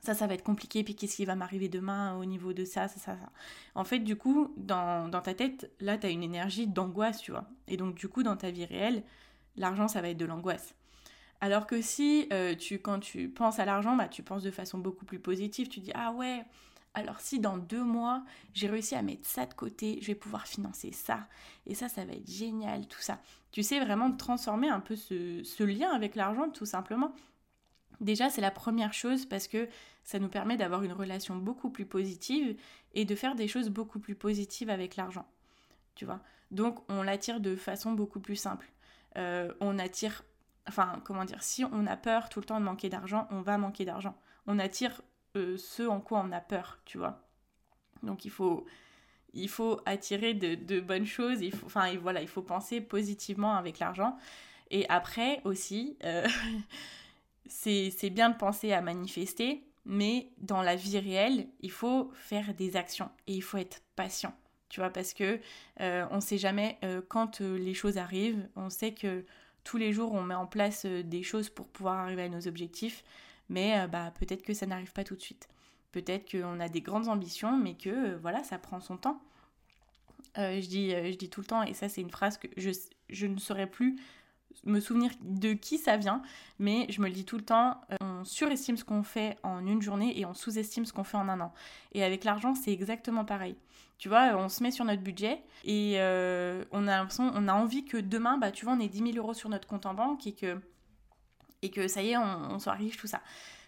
[0.00, 2.86] ça, ça va être compliqué, puis qu'est-ce qui va m'arriver demain au niveau de ça,
[2.86, 3.30] ça, ça, ça.
[3.74, 7.48] En fait, du coup, dans, ta tête, là, tu as une énergie d'angoisse, tu vois.
[7.66, 9.02] Et donc, du coup, dans ta vie réelle,
[9.56, 10.74] l'argent, ça va être de l'angoisse.
[11.40, 14.78] Alors que si, euh, tu, quand tu penses à l'argent, bah, tu penses de façon
[14.78, 15.68] beaucoup plus positive.
[15.68, 16.44] Tu dis, ah ouais,
[16.94, 18.22] alors si dans deux mois,
[18.54, 21.26] j'ai réussi à mettre ça de côté, je vais pouvoir financer ça.
[21.66, 23.20] Et ça, ça va être génial, tout ça.
[23.50, 27.12] Tu sais vraiment transformer un peu ce, ce lien avec l'argent, tout simplement.
[28.00, 29.68] Déjà, c'est la première chose parce que
[30.04, 32.56] ça nous permet d'avoir une relation beaucoup plus positive
[32.94, 35.26] et de faire des choses beaucoup plus positives avec l'argent.
[35.94, 36.20] Tu vois?
[36.50, 38.71] Donc, on l'attire de façon beaucoup plus simple.
[39.16, 40.24] Euh, on attire,
[40.68, 43.58] enfin, comment dire, si on a peur tout le temps de manquer d'argent, on va
[43.58, 44.16] manquer d'argent.
[44.46, 45.02] On attire
[45.36, 47.22] euh, ce en quoi on a peur, tu vois.
[48.02, 48.66] Donc, il faut,
[49.32, 51.40] il faut attirer de, bonnes choses.
[51.40, 54.16] Il faut, enfin, voilà, il faut penser positivement avec l'argent.
[54.70, 56.26] Et après aussi, euh,
[57.46, 62.76] c'est bien de penser à manifester, mais dans la vie réelle, il faut faire des
[62.76, 64.34] actions et il faut être patient.
[64.72, 65.38] Tu vois, parce que
[65.82, 68.48] euh, on ne sait jamais euh, quand euh, les choses arrivent.
[68.56, 69.22] On sait que
[69.64, 73.04] tous les jours, on met en place des choses pour pouvoir arriver à nos objectifs,
[73.50, 75.50] mais bah, peut-être que ça n'arrive pas tout de suite.
[75.92, 79.20] Peut-être qu'on a des grandes ambitions, mais que voilà, ça prend son temps.
[80.36, 84.00] je, dis, tout le temps, et ça c'est une phrase que je, ne saurais plus
[84.64, 86.22] me souvenir de qui ça vient,
[86.58, 87.78] mais je me le dis tout le temps,
[88.22, 91.28] on surestime ce qu'on fait en une journée et on sous-estime ce qu'on fait en
[91.28, 91.52] un an.
[91.92, 93.56] Et avec l'argent, c'est exactement pareil.
[93.98, 97.52] Tu vois, on se met sur notre budget et euh, on a l'impression, on a
[97.52, 99.94] envie que demain, bah, tu vois, on ait 10 000 euros sur notre compte en
[99.94, 100.60] banque et que,
[101.62, 103.20] et que ça y est, on, soit riche, tout ça.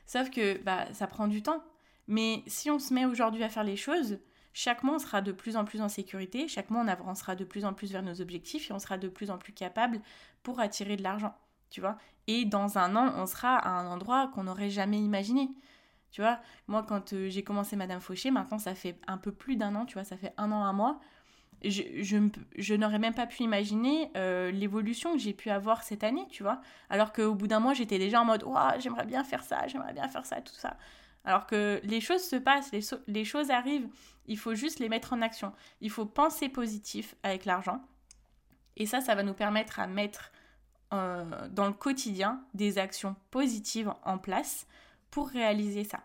[0.06, 1.62] Sauf que bah, ça prend du temps.
[2.06, 4.18] Mais si on se met aujourd'hui à faire les choses,
[4.52, 7.44] chaque mois, on sera de plus en plus en sécurité, chaque mois, on avancera de
[7.44, 10.00] plus en plus vers nos objectifs et on sera de plus en plus capable
[10.44, 11.34] pour attirer de l'argent,
[12.26, 15.50] Et dans un an, on sera à un endroit qu'on n'aurait jamais imaginé.
[16.10, 19.56] Tu vois, moi, quand euh, j'ai commencé Madame Fauché, maintenant, ça fait un peu plus
[19.56, 21.00] d'un an, tu vois, ça fait un an, un mois.
[21.64, 26.42] Je, n'aurais même pas pu imaginer euh, l'évolution que j'ai pu avoir cette année, tu
[26.42, 26.60] vois.
[26.88, 29.92] Alors qu'au bout d'un mois, j'étais déjà en mode, oh, j'aimerais bien faire ça, j'aimerais
[29.92, 30.76] bien faire ça, tout ça.
[31.24, 32.70] Alors que les choses se passent,
[33.06, 33.88] les, choses arrivent,
[34.26, 35.52] il faut juste les mettre en action.
[35.80, 37.80] Il faut penser positif avec l'argent.
[38.76, 40.30] Et ça, ça va nous permettre à mettre
[40.94, 44.66] euh, dans le quotidien des actions positives en place
[45.11, 46.00] pour réaliser ça.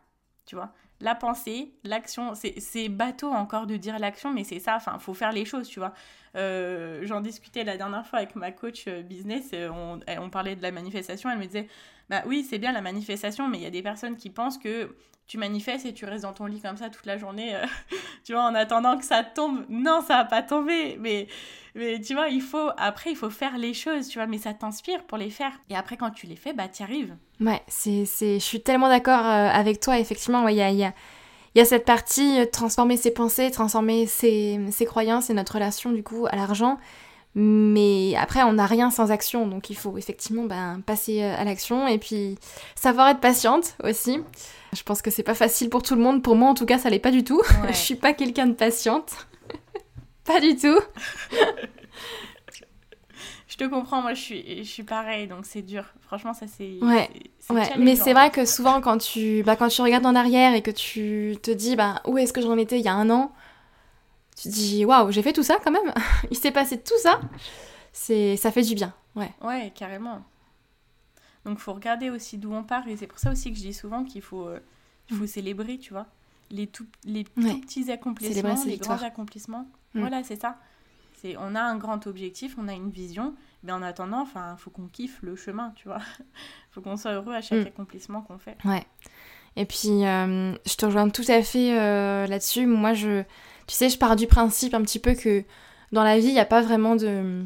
[0.45, 4.99] Tu vois la pensée, l'action, c'est bateau encore de dire l'action, mais c'est ça, enfin,
[4.99, 5.93] faut faire les choses, tu vois.
[6.35, 10.61] Euh, j'en discutais la dernière fois avec ma coach euh, business, on, on parlait de
[10.61, 11.67] la manifestation, elle me disait,
[12.09, 14.93] bah oui, c'est bien la manifestation, mais il y a des personnes qui pensent que
[15.29, 17.63] tu manifestes et tu restes dans ton lit comme ça toute la journée, euh,
[18.25, 19.63] tu vois, en attendant que ça tombe.
[19.69, 21.27] Non, ça va pas tomber, mais,
[21.75, 24.55] mais tu vois, il faut, après, il faut faire les choses, tu vois, mais ça
[24.55, 25.51] t'inspire pour les faire.
[25.69, 27.15] Et après, quand tu les fais, bah, tu arrives.
[27.39, 30.93] Ouais, c'est, je suis tellement d'accord euh, avec toi, effectivement, il y a, y, a,
[31.53, 35.91] y a cette partie, euh, transformer ses pensées, transformer ses, ses croyances et notre relation,
[35.91, 36.79] du coup, à l'argent.
[37.35, 41.87] Mais après, on n'a rien sans action, donc il faut effectivement ben, passer à l'action
[41.87, 42.37] et puis
[42.75, 44.19] savoir être patiente aussi.
[44.73, 46.23] Je pense que c'est pas facile pour tout le monde.
[46.23, 47.41] Pour moi, en tout cas, ça l'est pas du tout.
[47.67, 49.27] je suis pas quelqu'un de patiente.
[50.25, 50.79] pas du tout.
[53.47, 55.85] je te comprends, moi je suis, je suis pareil, donc c'est dur.
[56.01, 56.79] Franchement, ça c'est.
[56.81, 57.09] Ouais,
[57.51, 57.69] ouais.
[57.77, 60.71] mais c'est vrai que souvent quand tu, bah, quand tu regardes en arrière et que
[60.71, 63.31] tu te dis bah, où est-ce que j'en étais il y a un an,
[64.39, 65.93] tu te dis waouh, j'ai fait tout ça quand même.
[66.31, 67.19] il s'est passé tout ça.
[67.91, 68.93] C'est, ça fait du bien.
[69.15, 69.31] Ouais.
[69.41, 70.23] Ouais, carrément.
[71.43, 73.63] Donc il faut regarder aussi d'où on part et c'est pour ça aussi que je
[73.63, 74.59] dis souvent qu'il faut, euh,
[75.09, 75.27] il faut mm.
[75.27, 76.05] célébrer, tu vois,
[76.51, 79.67] les tout, les petits accomplissements, les grands accomplissements.
[79.93, 79.99] Mm.
[79.99, 80.57] Voilà, c'est ça.
[81.21, 84.69] C'est on a un grand objectif, on a une vision, mais en attendant, enfin, faut
[84.69, 85.99] qu'on kiffe le chemin, tu vois.
[86.71, 87.67] faut qu'on soit heureux à chaque mm.
[87.67, 88.57] accomplissement qu'on fait.
[88.63, 88.85] Ouais.
[89.55, 92.65] Et puis, euh, je te rejoins tout à fait euh, là-dessus.
[92.65, 93.23] Moi, je,
[93.69, 95.43] tu sais, je pars du principe un petit peu que
[95.91, 97.43] dans la vie, il n'y a pas vraiment de,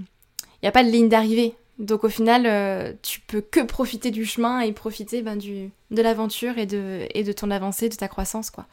[0.62, 1.54] il y a pas de ligne d'arrivée.
[1.80, 6.02] Donc au final, euh, tu peux que profiter du chemin et profiter ben, du, de
[6.02, 8.68] l'aventure et de, et de ton avancée, de ta croissance, quoi,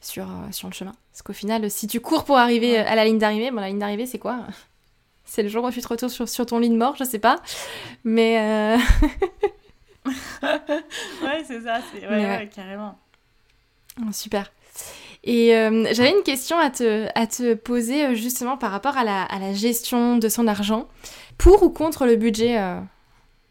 [0.00, 0.94] sur, sur le chemin.
[1.12, 3.78] Parce qu'au final, si tu cours pour arriver à la ligne d'arrivée, bon, la ligne
[3.78, 4.46] d'arrivée, c'est quoi?
[5.28, 7.18] C'est le jour où tu te retrouves sur, sur ton lit de mort, je sais
[7.18, 7.42] pas.
[8.04, 8.78] Mais...
[10.06, 12.96] ouais, c'est ça, c'est ouais, carrément.
[14.12, 14.52] Super.
[15.26, 19.02] Et euh, j'avais une question à te, à te poser euh, justement par rapport à
[19.02, 20.86] la, à la, gestion de son argent.
[21.36, 22.80] Pour ou contre le budget, euh,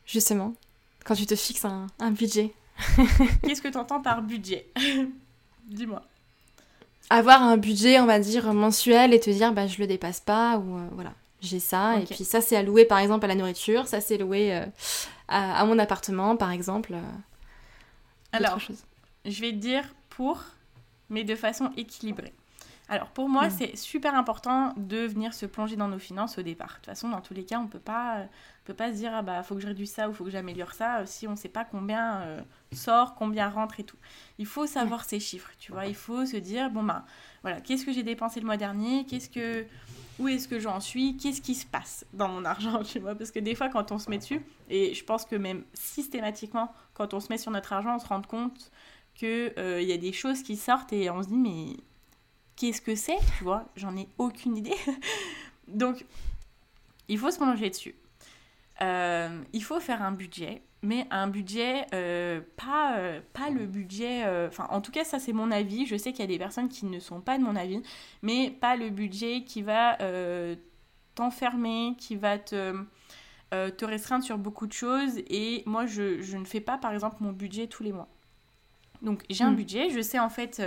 [0.05, 0.53] justement,
[1.03, 2.53] quand tu te fixes un, un budget?
[3.43, 4.67] Qu'est-ce que tu entends par budget?
[5.67, 6.01] Dis-moi.
[7.09, 10.57] Avoir un budget, on va dire, mensuel et te dire, bah, je le dépasse pas,
[10.57, 11.11] ou voilà,
[11.41, 11.99] j'ai ça.
[11.99, 14.63] Et puis ça, c'est alloué par exemple à la nourriture, ça, c'est loué
[15.27, 16.95] à, mon appartement, par exemple.
[18.31, 18.57] Alors,
[19.25, 20.41] je vais te dire pour,
[21.09, 22.33] mais de façon équilibrée.
[22.87, 23.51] Alors pour moi, hmm.
[23.51, 26.69] c'est super important de venir se plonger dans nos finances au départ.
[26.69, 28.25] De toute façon, dans tous les cas, on peut pas,
[28.63, 30.73] peut pas se dire ah bah faut que je réduise ça ou faut que j'améliore
[30.73, 32.41] ça euh, si on ne sait pas combien euh,
[32.73, 33.97] sort, combien rentre et tout.
[34.37, 35.87] Il faut savoir ces chiffres, tu vois.
[35.87, 37.05] Il faut se dire bon bah
[37.41, 39.65] voilà, qu'est-ce que j'ai dépensé le mois dernier, qu'est-ce que
[40.17, 43.31] où est-ce que j'en suis, qu'est-ce qui se passe dans mon argent, tu vois, parce
[43.31, 47.13] que des fois quand on se met dessus, et je pense que même systématiquement, quand
[47.13, 48.71] on se met sur notre argent, on se rend compte
[49.15, 51.78] qu'il euh, y a des choses qui sortent et on se dit mais
[52.56, 54.75] qu'est-ce que c'est, tu vois, j'en ai aucune idée.
[55.67, 56.06] Donc,
[57.08, 57.95] il faut se plonger dessus.
[58.82, 64.25] Euh, il faut faire un budget, mais un budget, euh, pas, euh, pas le budget,
[64.47, 66.67] enfin en tout cas ça c'est mon avis, je sais qu'il y a des personnes
[66.67, 67.82] qui ne sont pas de mon avis,
[68.21, 69.97] mais pas le budget qui va
[71.15, 72.75] t'enfermer, qui va te,
[73.51, 77.17] te restreindre sur beaucoup de choses, et moi je, je, ne fais pas par exemple
[77.21, 78.10] mon budget tous les mois.
[79.01, 79.55] Donc j'ai un hmm.
[79.55, 80.62] budget, je sais en fait,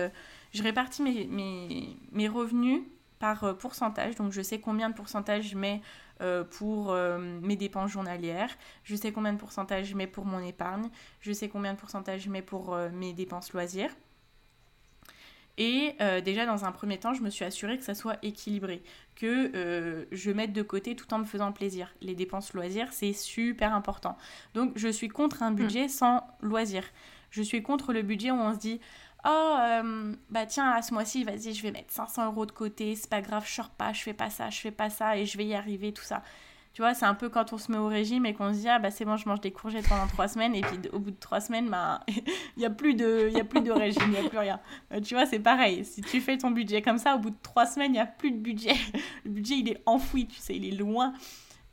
[0.53, 2.83] je répartis mes, mes, mes revenus
[3.19, 5.83] par pourcentage, donc je sais combien de pourcentage je mets
[6.21, 8.51] euh, pour euh, mes dépenses journalières,
[8.83, 12.23] je sais combien de pourcentage je mets pour mon épargne, je sais combien de pourcentage
[12.23, 13.95] je mets pour euh, mes dépenses loisirs.
[15.61, 18.81] Et déjà, dans un premier temps, je me suis assurée que ça soit équilibré,
[19.17, 21.93] que je mette de côté tout en me faisant plaisir.
[22.01, 24.17] Les dépenses loisirs, c'est super important.
[24.55, 25.89] Donc, je suis contre un budget mm.
[25.89, 26.85] sans loisirs.
[27.31, 28.81] Je suis contre le budget où on se dit
[29.25, 29.57] oh,
[30.31, 33.21] bah tiens, à ce mois-ci, vas-y, je vais mettre 500 euros de côté, c'est pas
[33.21, 35.47] grave, je sors pas, je fais pas ça, je fais pas ça, et je vais
[35.47, 36.23] y arriver, tout ça.
[36.75, 38.69] Tu vois, c'est un peu quand on se met au régime et qu'on se dit,
[38.69, 41.11] ah bah c'est bon, je mange des courgettes pendant trois semaines, et puis au bout
[41.11, 42.23] de trois semaines, bah, il
[42.59, 44.61] n'y a, plus de, y a plus de régime, il n'y a plus rien.
[44.93, 45.85] Euh, tu vois, c'est pareil.
[45.85, 48.07] Si tu fais ton budget comme ça, au bout de trois semaines, il n'y a
[48.07, 48.77] plus de budget.
[49.25, 51.15] Le budget, il est enfoui, tu sais, il est loin.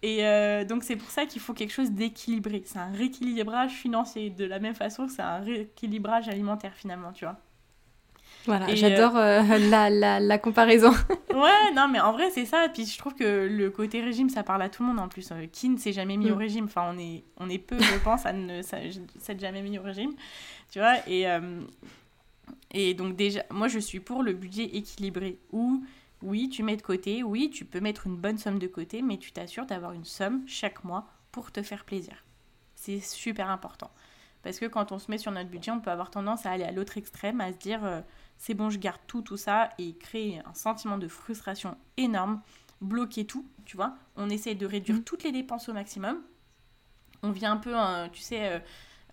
[0.02, 2.64] Et euh, donc c'est pour ça qu'il faut quelque chose d'équilibré.
[2.66, 7.26] C'est un rééquilibrage financier, de la même façon que c'est un rééquilibrage alimentaire finalement, tu
[7.26, 7.38] vois.
[8.46, 10.92] Voilà, j'adore euh, la, la, la, comparaison.
[11.34, 12.68] ouais, non, mais en vrai, c'est ça.
[12.74, 15.32] Puis je trouve que le côté régime, ça parle à tout le monde en plus.
[15.32, 16.40] Euh, qui ne s'est jamais mis au mm.
[16.40, 19.82] régime Enfin, on est, on est peu, je pense, à ne s'être jamais mis au
[19.82, 20.12] régime.
[20.72, 21.62] Tu vois Et, euh,
[22.72, 25.84] et donc, déjà, moi, je suis pour le budget équilibré où,
[26.26, 29.18] oui, tu mets de côté, oui, tu peux mettre une bonne somme de côté, mais
[29.18, 32.24] tu t'assures d'avoir une somme chaque mois pour te faire plaisir.
[32.74, 33.92] C'est super important.
[34.44, 36.64] Parce que quand on se met sur notre budget, on peut avoir tendance à aller
[36.64, 38.04] à l'autre extrême, à se dire
[38.38, 42.42] c'est bon, je garde tout, tout ça, et créer un sentiment de frustration énorme,
[42.82, 43.96] bloquer tout, tu vois.
[44.16, 45.04] On essaie de réduire mm.
[45.04, 46.22] toutes les dépenses au maximum.
[47.24, 48.60] On vient un peu, hein, tu sais, euh,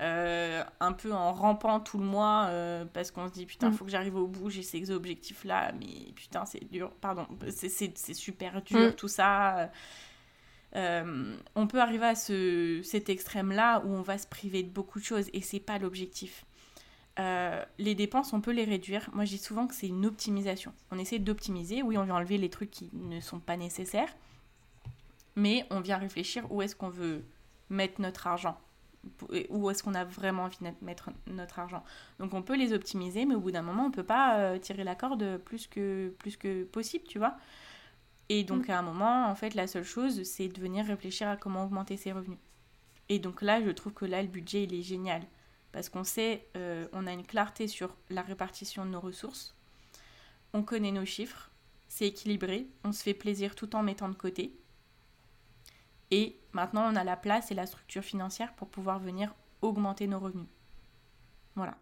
[0.00, 3.74] euh, un peu en rampant tout le mois euh, parce qu'on se dit putain, mm.
[3.74, 8.62] faut que j'arrive au bout, j'ai ces objectifs-là, mais putain, c'est dur, pardon, c'est super
[8.62, 8.92] dur, mm.
[8.94, 9.70] tout ça.
[10.74, 15.04] on peut arriver à ce, cet extrême-là où on va se priver de beaucoup de
[15.04, 16.44] choses et c'est pas l'objectif.
[17.18, 19.10] Euh, les dépenses, on peut les réduire.
[19.12, 20.72] Moi, je dis souvent que c'est une optimisation.
[20.90, 21.82] On essaie d'optimiser.
[21.82, 24.14] Oui, on vient enlever les trucs qui ne sont pas nécessaires.
[25.36, 27.22] Mais on vient réfléchir où est-ce qu'on veut
[27.70, 28.58] mettre notre argent.
[29.50, 31.82] Où est-ce qu'on a vraiment envie de mettre notre argent.
[32.20, 34.58] Donc, on peut les optimiser, mais au bout d'un moment, on ne peut pas euh,
[34.58, 37.36] tirer la corde plus que, plus que possible, tu vois.
[38.28, 38.70] Et donc, mm.
[38.70, 41.96] à un moment, en fait, la seule chose, c'est de venir réfléchir à comment augmenter
[41.96, 42.38] ses revenus.
[43.08, 45.22] Et donc là, je trouve que là, le budget, il est génial
[45.72, 49.54] parce qu'on sait, euh, on a une clarté sur la répartition de nos ressources,
[50.52, 51.50] on connaît nos chiffres,
[51.88, 54.54] c'est équilibré, on se fait plaisir tout en mettant de côté.
[56.10, 60.18] Et maintenant, on a la place et la structure financière pour pouvoir venir augmenter nos
[60.18, 60.48] revenus.
[61.54, 61.74] Voilà.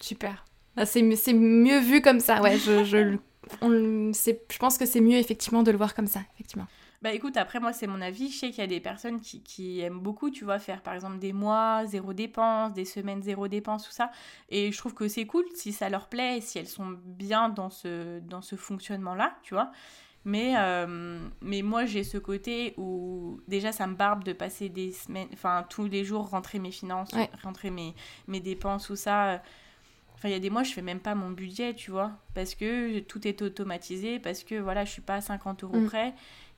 [0.00, 0.44] Super.
[0.76, 2.56] Ah, c'est mieux vu comme ça, ouais.
[2.58, 3.16] Je, je,
[3.62, 6.66] je pense que c'est mieux effectivement de le voir comme ça, effectivement.
[7.02, 9.42] Bah écoute, après moi c'est mon avis, je sais qu'il y a des personnes qui,
[9.42, 13.48] qui, aiment beaucoup, tu vois, faire par exemple des mois, zéro dépense, des semaines, zéro
[13.48, 14.10] dépense, tout ça.
[14.50, 17.48] Et je trouve que c'est cool si ça leur plaît et si elles sont bien
[17.48, 19.72] dans ce, dans ce fonctionnement-là, tu vois.
[20.24, 24.92] Mais, euh, mais moi j'ai ce côté où déjà ça me barbe de passer des
[24.92, 27.10] semaines, enfin tous les jours rentrer mes finances,
[27.42, 27.94] rentrer mes,
[28.28, 29.42] mes dépenses, tout ça.
[30.20, 32.54] Enfin, il y a des mois, je fais même pas mon budget, tu vois, parce
[32.54, 35.86] que tout est automatisé, parce que voilà, je suis pas à 50 euros mm.
[35.86, 36.14] près.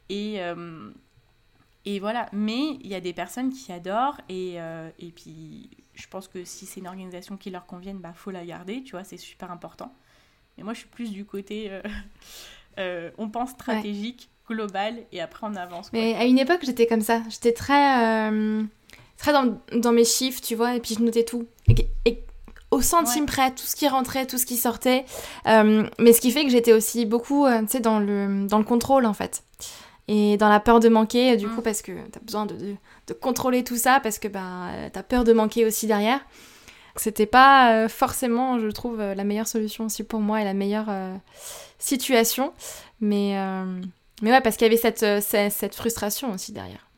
[0.09, 0.91] Et, euh,
[1.85, 2.29] et voilà.
[2.33, 4.21] Mais il y a des personnes qui adorent.
[4.29, 8.13] Et, euh, et puis, je pense que si c'est une organisation qui leur convienne, bah
[8.13, 8.83] faut la garder.
[8.83, 9.95] Tu vois, c'est super important.
[10.57, 11.71] Mais moi, je suis plus du côté.
[11.71, 11.83] Euh,
[12.79, 15.91] on pense stratégique, global, et après on avance.
[15.93, 17.23] Mais à une époque, j'étais comme ça.
[17.31, 18.31] J'étais très.
[19.17, 21.47] très dans, dans, mes chiffres, tu vois, et puis je notais tout.
[22.07, 22.23] Et,
[22.71, 25.05] au centime près, tout ce qui rentrait, tout ce qui sortait.
[25.47, 29.05] mais ce qui fait que j'étais aussi beaucoup, tu sais, dans le, dans le contrôle,
[29.05, 29.43] en fait
[30.09, 31.55] et dans la peur de manquer, du mm.
[31.55, 32.57] coup, parce que tu as besoin de,
[33.07, 36.21] de, contrôler tout ça, parce que bah, tu as peur de manquer aussi derrière.
[36.97, 40.55] C'était pas euh, forcément, je trouve, euh, la meilleure solution aussi pour moi et la
[40.55, 41.17] meilleure euh,
[41.79, 42.53] situation.
[43.01, 43.35] Mais,
[44.23, 46.89] mais ouais, parce qu'il y avait cette, cette, frustration aussi derrière.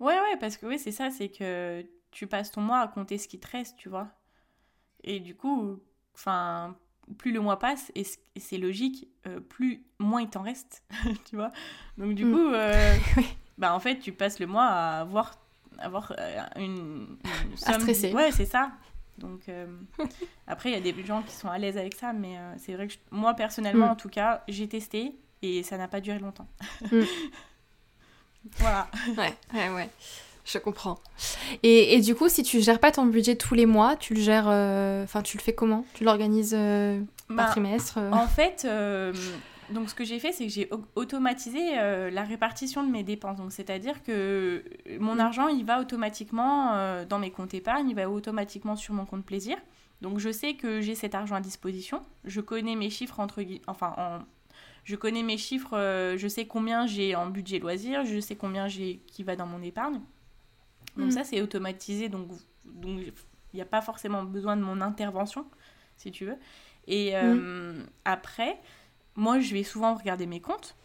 [0.00, 3.18] Ouais, ouais, parce que oui, c'est ça, c'est que tu passes ton mois à compter
[3.18, 4.08] ce qui te reste, tu vois.
[5.04, 5.80] Et du coup,
[6.14, 6.74] enfin,
[7.18, 8.04] plus le mois passe, et
[8.36, 10.82] c'est logique, euh, plus moins il t'en reste,
[11.28, 11.52] tu vois.
[11.98, 12.32] Donc du mm.
[12.32, 12.94] coup, euh,
[13.58, 15.38] bah en fait, tu passes le mois à avoir,
[15.78, 17.16] avoir euh, une,
[17.66, 18.12] À stresser.
[18.12, 18.72] Ouais, c'est ça.
[19.18, 19.42] Donc
[20.46, 22.88] après, il y a des gens qui sont à l'aise avec ça, mais c'est vrai
[22.88, 23.92] que moi, personnellement, mm.
[23.92, 26.48] en tout cas, j'ai testé et ça n'a pas duré longtemps.
[26.90, 27.02] Mm.
[28.58, 28.88] voilà.
[29.16, 29.90] Ouais, ouais, ouais.
[30.44, 30.98] Je comprends.
[31.62, 34.20] Et, et, du coup, si tu gères pas ton budget tous les mois, tu le
[34.20, 34.48] gères.
[34.48, 35.86] Euh, enfin, tu le fais comment?
[35.94, 38.10] Tu l'organises euh, par bah, trimestre euh?
[38.10, 38.66] En fait,
[39.70, 43.38] donc ce que j'ai fait, c'est que j'ai automatisé la répartition de mes dépenses.
[43.38, 44.64] Donc, c'est-à-dire que
[44.98, 49.24] mon argent, il va automatiquement dans mes comptes épargne, il va automatiquement sur mon compte
[49.24, 49.56] plaisir.
[50.00, 52.02] Donc, je sais que j'ai cet argent à disposition.
[52.24, 54.18] Je connais mes chiffres entre enfin en
[54.84, 58.98] je connais mes chiffres, je sais combien j'ai en budget loisir, je sais combien j'ai
[59.06, 60.00] qui va dans mon épargne.
[60.96, 61.10] Donc mm.
[61.10, 62.28] ça, c'est automatisé, donc
[62.82, 63.12] il
[63.54, 65.46] n'y a pas forcément besoin de mon intervention,
[65.96, 66.36] si tu veux.
[66.86, 67.14] Et mm.
[67.14, 68.58] euh, après,
[69.16, 70.76] moi, je vais souvent regarder mes comptes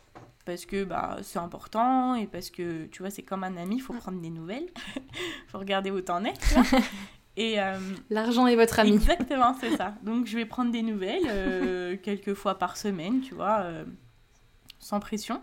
[0.45, 3.81] parce que bah, c'est important et parce que, tu vois, c'est comme un ami, il
[3.81, 5.01] faut prendre des nouvelles, il
[5.47, 6.33] faut regarder où t'en es,
[7.37, 8.95] Et euh, L'argent est votre ami.
[8.95, 9.93] Exactement, c'est ça.
[10.03, 13.65] Donc je vais prendre des nouvelles euh, quelques fois par semaine, tu vois,
[14.79, 15.41] sans pression.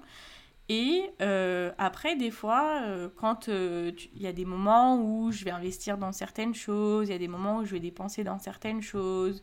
[0.69, 5.45] Et euh, après, des fois, euh, quand euh, il y a des moments où je
[5.45, 8.39] vais investir dans certaines choses, il y a des moments où je vais dépenser dans
[8.41, 9.43] certaines choses,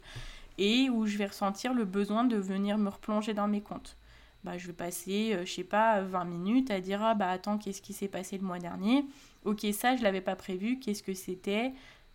[0.57, 3.97] et où je vais ressentir le besoin de venir me replonger dans mes comptes.
[4.43, 7.81] Bah, je vais passer, je sais pas, 20 minutes à dire Ah, bah attends, qu'est-ce
[7.81, 9.05] qui s'est passé le mois dernier?
[9.45, 11.73] Ok, ça, je l'avais pas prévu, qu'est-ce que c'était?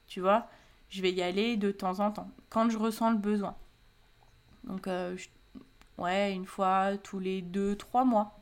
[0.09, 0.47] Tu vois,
[0.91, 3.57] je vais y aller de temps en temps, quand je ressens le besoin.
[4.65, 4.89] Donc,
[5.99, 8.39] ouais, une fois tous les 2-3 mois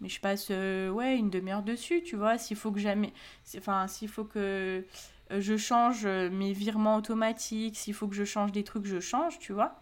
[0.00, 3.12] mais je passe euh, ouais une demi-heure dessus tu vois s'il faut que jamais
[3.56, 4.82] enfin s'il faut que euh,
[5.30, 9.38] je change euh, mes virements automatiques s'il faut que je change des trucs je change
[9.38, 9.76] tu vois.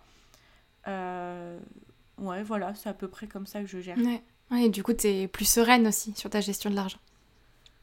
[0.87, 3.99] Ouais voilà c'est à peu près comme ça que je gère.
[3.99, 6.99] Ouais, ouais et du coup t'es plus sereine aussi sur ta gestion de l'argent.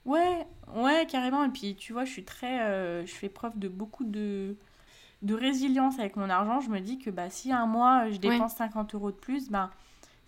[0.05, 0.45] Ouais
[0.75, 1.43] ouais carrément.
[1.43, 4.55] Et puis tu vois je suis très je fais preuve de beaucoup de
[5.21, 6.61] de résilience avec mon argent.
[6.61, 9.71] Je me dis que bah si un mois je dépense 50 euros de plus bah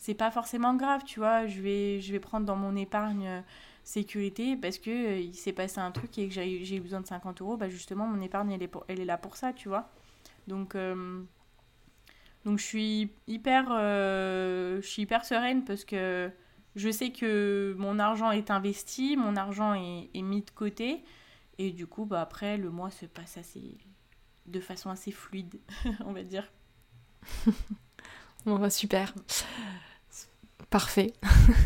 [0.04, 1.48] c'est pas forcément grave, tu vois.
[1.48, 3.39] Je vais, je vais prendre dans mon épargne euh,
[3.84, 7.08] sécurité parce que euh, il s'est passé un truc et que j'ai eu besoin de
[7.08, 7.58] 50 euros.
[7.58, 8.52] Bah justement, mon épargne,
[8.88, 9.89] elle est, là pour ça, tu vois.
[10.48, 11.22] Donc, euh,
[12.46, 16.32] donc je suis hyper, je suis hyper sereine parce que
[16.76, 21.04] je sais que mon argent est investi, mon argent est, est mis de côté.
[21.58, 23.78] Et du coup, bah après, le mois se passe assez,
[24.46, 25.60] de façon assez fluide,
[26.06, 26.52] on va dire.
[28.45, 29.14] bon, bah, super.
[30.70, 31.14] Parfait.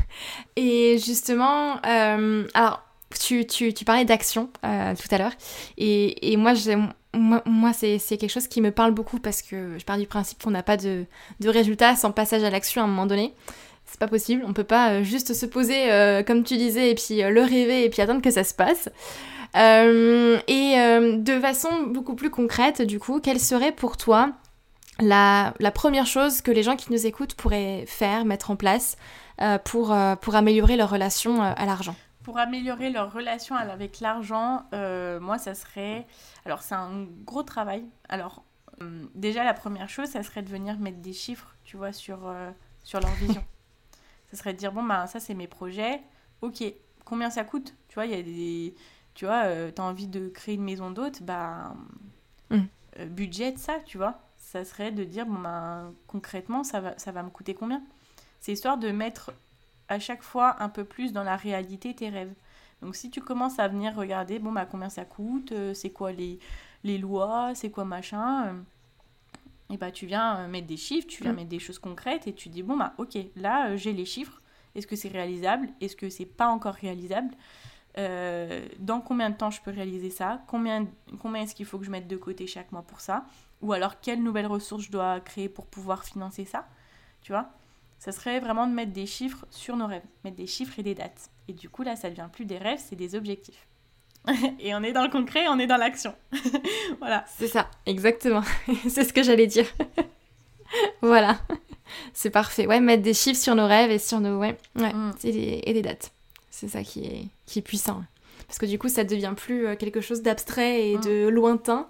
[0.55, 2.83] et justement, euh, alors,
[3.19, 5.31] tu, tu, tu, parlais d'action euh, tout à l'heure.
[5.77, 6.53] Et, et, moi,
[7.13, 10.43] moi, moi c'est quelque chose qui me parle beaucoup parce que je pars du principe
[10.43, 11.05] qu'on n'a pas de,
[11.39, 13.33] de résultat sans passage à l'action à un moment donné.
[13.85, 14.43] C'est pas possible.
[14.45, 15.87] On peut pas euh, juste se poser,
[16.27, 18.89] comme tu disais, et puis le rêver et puis attendre que ça se passe.
[19.55, 20.75] et
[21.17, 24.33] de façon beaucoup plus concrète, du coup, quelle serait pour toi
[24.99, 28.97] la, première chose que les gens qui nous écoutent pourraient faire, mettre en place
[29.41, 33.99] euh, pour, euh, pour améliorer leur relation euh, à l'argent Pour améliorer leur relation avec
[33.99, 36.07] l'argent, moi, ça serait...
[36.45, 37.85] Alors, c'est un gros travail.
[38.09, 38.43] Alors,
[39.15, 42.33] déjà, la première chose, ça serait de venir mettre des chiffres, tu vois, sur,
[42.83, 43.43] sur leur vision.
[44.31, 46.01] ça serait de dire, bon, bah, ça, c'est mes projets.
[46.41, 46.63] Ok,
[47.05, 47.75] combien ça coûte?
[47.87, 48.75] Tu vois, il y a des...
[49.13, 51.73] Tu vois, euh, tu as envie de créer une maison d'hôte, bah...
[52.49, 52.65] Mm.
[53.09, 54.26] budget ça, tu vois.
[54.57, 57.83] Ça serait de dire, bon, bah, concrètement, ça va, ça va me coûter combien?
[58.39, 59.31] C'est histoire de mettre
[59.87, 62.33] à chaque fois un peu plus dans la réalité tes rêves.
[62.81, 66.11] Donc si tu commences à venir regarder, bon, bah, combien ça coûte, euh, c'est quoi
[66.11, 66.39] les,
[66.83, 68.53] les lois, c'est quoi machin, euh,
[69.69, 71.35] et bah tu viens euh, mettre des chiffres, tu viens Mm.
[71.35, 74.41] mettre des choses concrètes et tu dis, bon, bah ok, là euh, j'ai les chiffres,
[74.75, 77.35] est-ce que c'est réalisable, est-ce que c'est pas encore réalisable?
[78.79, 80.85] Dans combien de temps je peux réaliser ça, combien,
[81.19, 83.25] combien est-ce qu'il faut que je mette de côté chaque mois pour ça,
[83.61, 86.67] ou alors quelles nouvelles ressources je dois créer pour pouvoir financer ça,
[87.21, 87.49] tu vois?
[87.99, 90.93] Ça serait vraiment de mettre des chiffres sur nos rêves, mettre des chiffres et des
[90.93, 91.29] dates.
[91.47, 93.67] Et du coup, là, ça devient plus des rêves, c'est des objectifs.
[94.59, 96.13] et on est dans le concret, on est dans l'action.
[96.99, 97.25] voilà.
[97.37, 98.43] C'est ça, exactement.
[98.89, 99.65] c'est ce que j'allais dire.
[101.01, 101.39] voilà.
[102.13, 102.67] C'est parfait.
[102.67, 104.37] Ouais, mettre des chiffres sur nos rêves et sur nos.
[104.37, 104.93] Ouais, ouais.
[104.93, 105.13] Mm.
[105.23, 106.11] Et, des, et des dates.
[106.51, 108.03] C'est ça qui est, qui est puissant.
[108.47, 111.01] Parce que du coup, ça devient plus euh, quelque chose d'abstrait et Mm.
[111.01, 111.87] de lointain.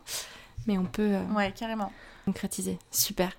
[0.66, 1.92] Mais on peut euh, Ouais, carrément.
[2.26, 2.78] concrétiser.
[2.92, 3.32] Super.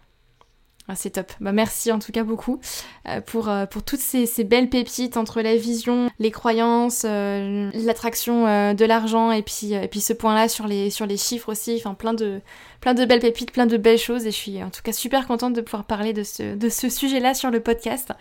[0.90, 1.30] Ah, c'est top.
[1.40, 2.60] Bah, merci en tout cas beaucoup
[3.06, 7.70] euh, pour, euh, pour toutes ces, ces belles pépites entre la vision, les croyances, euh,
[7.74, 11.74] l'attraction de l'argent et puis, et puis ce point-là sur les, sur les chiffres aussi.
[11.76, 12.40] Enfin, plein de,
[12.80, 14.24] plein de belles pépites, plein de belles choses.
[14.26, 16.88] Et je suis en tout cas super contente de pouvoir parler de ce, de ce
[16.88, 18.12] sujet-là sur le podcast.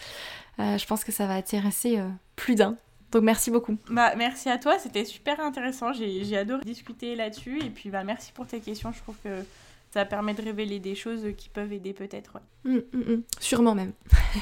[0.60, 2.00] Je pense que ça va intéresser
[2.36, 2.76] plus d'un.
[3.12, 3.78] Donc merci beaucoup.
[3.90, 5.94] Bah, merci à toi, c'était super intéressant.
[5.94, 7.60] J'ai adoré discuter là-dessus.
[7.64, 8.92] Et puis, bah, merci pour tes questions.
[8.92, 9.44] Je trouve que
[9.92, 12.36] ça permet de révéler des choses qui peuvent aider peut-être.
[12.66, 12.72] ouais.
[12.72, 13.24] Mm, mm, mm.
[13.40, 13.94] Sûrement même.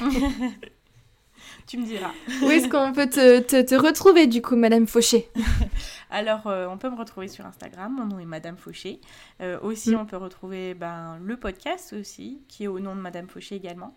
[1.66, 2.12] Tu me diras.
[2.42, 5.28] Où est-ce qu'on peut te, te, te retrouver du coup, Madame Fauché?
[6.10, 9.00] Alors, euh, on peut me retrouver sur Instagram, mon nom est Madame Fauché.
[9.40, 13.28] Euh, aussi, on peut retrouver ben, le podcast aussi, qui est au nom de Madame
[13.28, 13.96] Fauché également.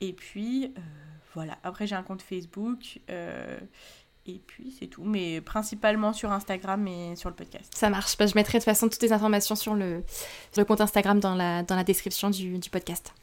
[0.00, 0.80] Et puis, euh,
[1.34, 1.58] voilà.
[1.62, 3.00] Après, j'ai un compte Facebook.
[3.10, 3.58] euh,
[4.26, 5.02] et puis, c'est tout.
[5.02, 7.72] Mais principalement sur Instagram et sur le podcast.
[7.74, 8.16] Ça marche.
[8.18, 10.04] Bah, je mettrai de toute façon toutes les informations sur le,
[10.52, 13.14] sur le compte Instagram dans la, dans la description du, du podcast.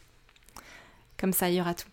[1.20, 1.88] Comme ça, il y aura tout.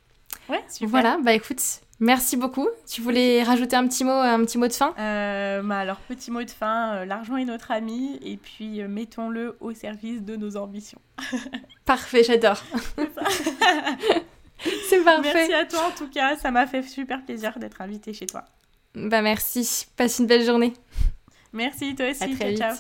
[0.48, 0.88] Ouais, super.
[0.88, 1.62] Voilà, bah écoute,
[2.00, 2.68] merci beaucoup.
[2.86, 4.94] Tu voulais rajouter un petit mot, un petit mot de fin?
[4.98, 8.88] Euh, bah alors, petit mot de fin, euh, l'argent est notre ami, et puis euh,
[8.88, 11.00] mettons-le au service de nos ambitions.
[11.86, 12.62] Parfait, j'adore.
[14.98, 15.32] C'est parfait.
[15.34, 18.44] Merci à toi en tout cas, ça m'a fait super plaisir d'être invitée chez toi.
[18.94, 19.86] Bah merci.
[19.96, 20.72] Passe une belle journée.
[21.52, 22.22] Merci, toi aussi.
[22.22, 22.58] À très ciao, vite.
[22.58, 22.76] ciao.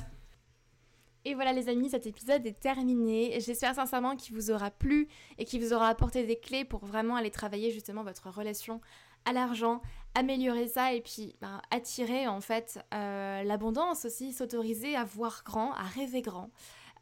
[1.26, 3.38] Et voilà les amis, cet épisode est terminé.
[3.40, 5.08] J'espère sincèrement qu'il vous aura plu
[5.38, 8.80] et qu'il vous aura apporté des clés pour vraiment aller travailler justement votre relation
[9.24, 9.80] à l'argent,
[10.14, 15.72] améliorer ça et puis ben, attirer en fait euh, l'abondance aussi, s'autoriser à voir grand,
[15.72, 16.50] à rêver grand.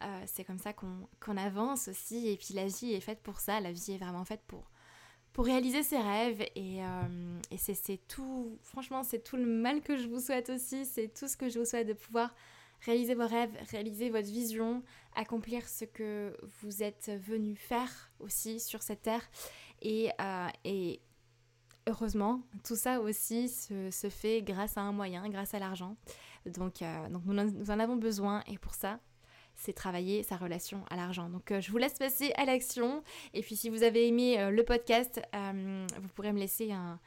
[0.03, 3.41] Euh, c'est comme ça qu'on qu'on avance aussi et puis la vie est faite pour
[3.41, 4.71] ça, la vie est vraiment faite pour,
[5.33, 10.07] pour réaliser ses rêves et, euh, c'est tout, franchement c'est tout le mal que je
[10.07, 12.35] vous souhaite aussi, c'est tout ce que je vous souhaite de pouvoir
[12.85, 14.83] réaliser vos rêves, réaliser votre vision,
[15.15, 19.23] accomplir ce que vous êtes venu faire aussi sur cette terre.
[19.81, 20.97] Et, euh,
[21.89, 25.97] heureusement, tout ça aussi se, fait grâce à un moyen, grâce à l'argent.
[26.47, 28.99] Donc, euh, donc nous, en avons besoin et pour ça,
[29.63, 31.29] c'est travailler sa relation à l'argent.
[31.29, 33.05] Donc euh, je vous laisse passer à l'action.
[33.33, 36.99] Et puis si vous avez aimé euh, le podcast, euh, vous pourrez me laisser un,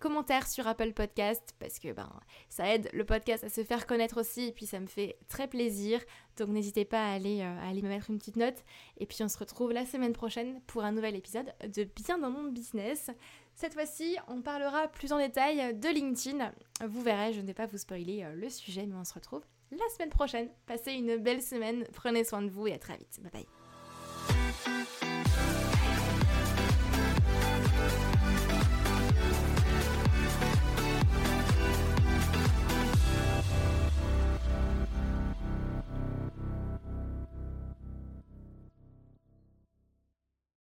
[0.00, 2.10] commentaire sur Apple Podcast parce que ben,
[2.48, 5.46] ça aide le podcast à se faire connaître aussi et puis ça me fait très
[5.46, 6.00] plaisir.
[6.38, 8.64] Donc n'hésitez pas à aller, à aller me mettre une petite note.
[8.98, 12.30] Et puis on se retrouve la semaine prochaine pour un nouvel épisode de Bien dans
[12.30, 13.10] mon business.
[13.54, 16.52] Cette fois-ci, on parlera plus en détail de LinkedIn.
[16.88, 19.88] Vous verrez, je ne vais pas vous spoiler le sujet, mais on se retrouve la
[19.94, 20.48] semaine prochaine.
[20.66, 23.20] Passez une belle semaine, prenez soin de vous et à très vite.
[23.20, 24.90] Bye bye.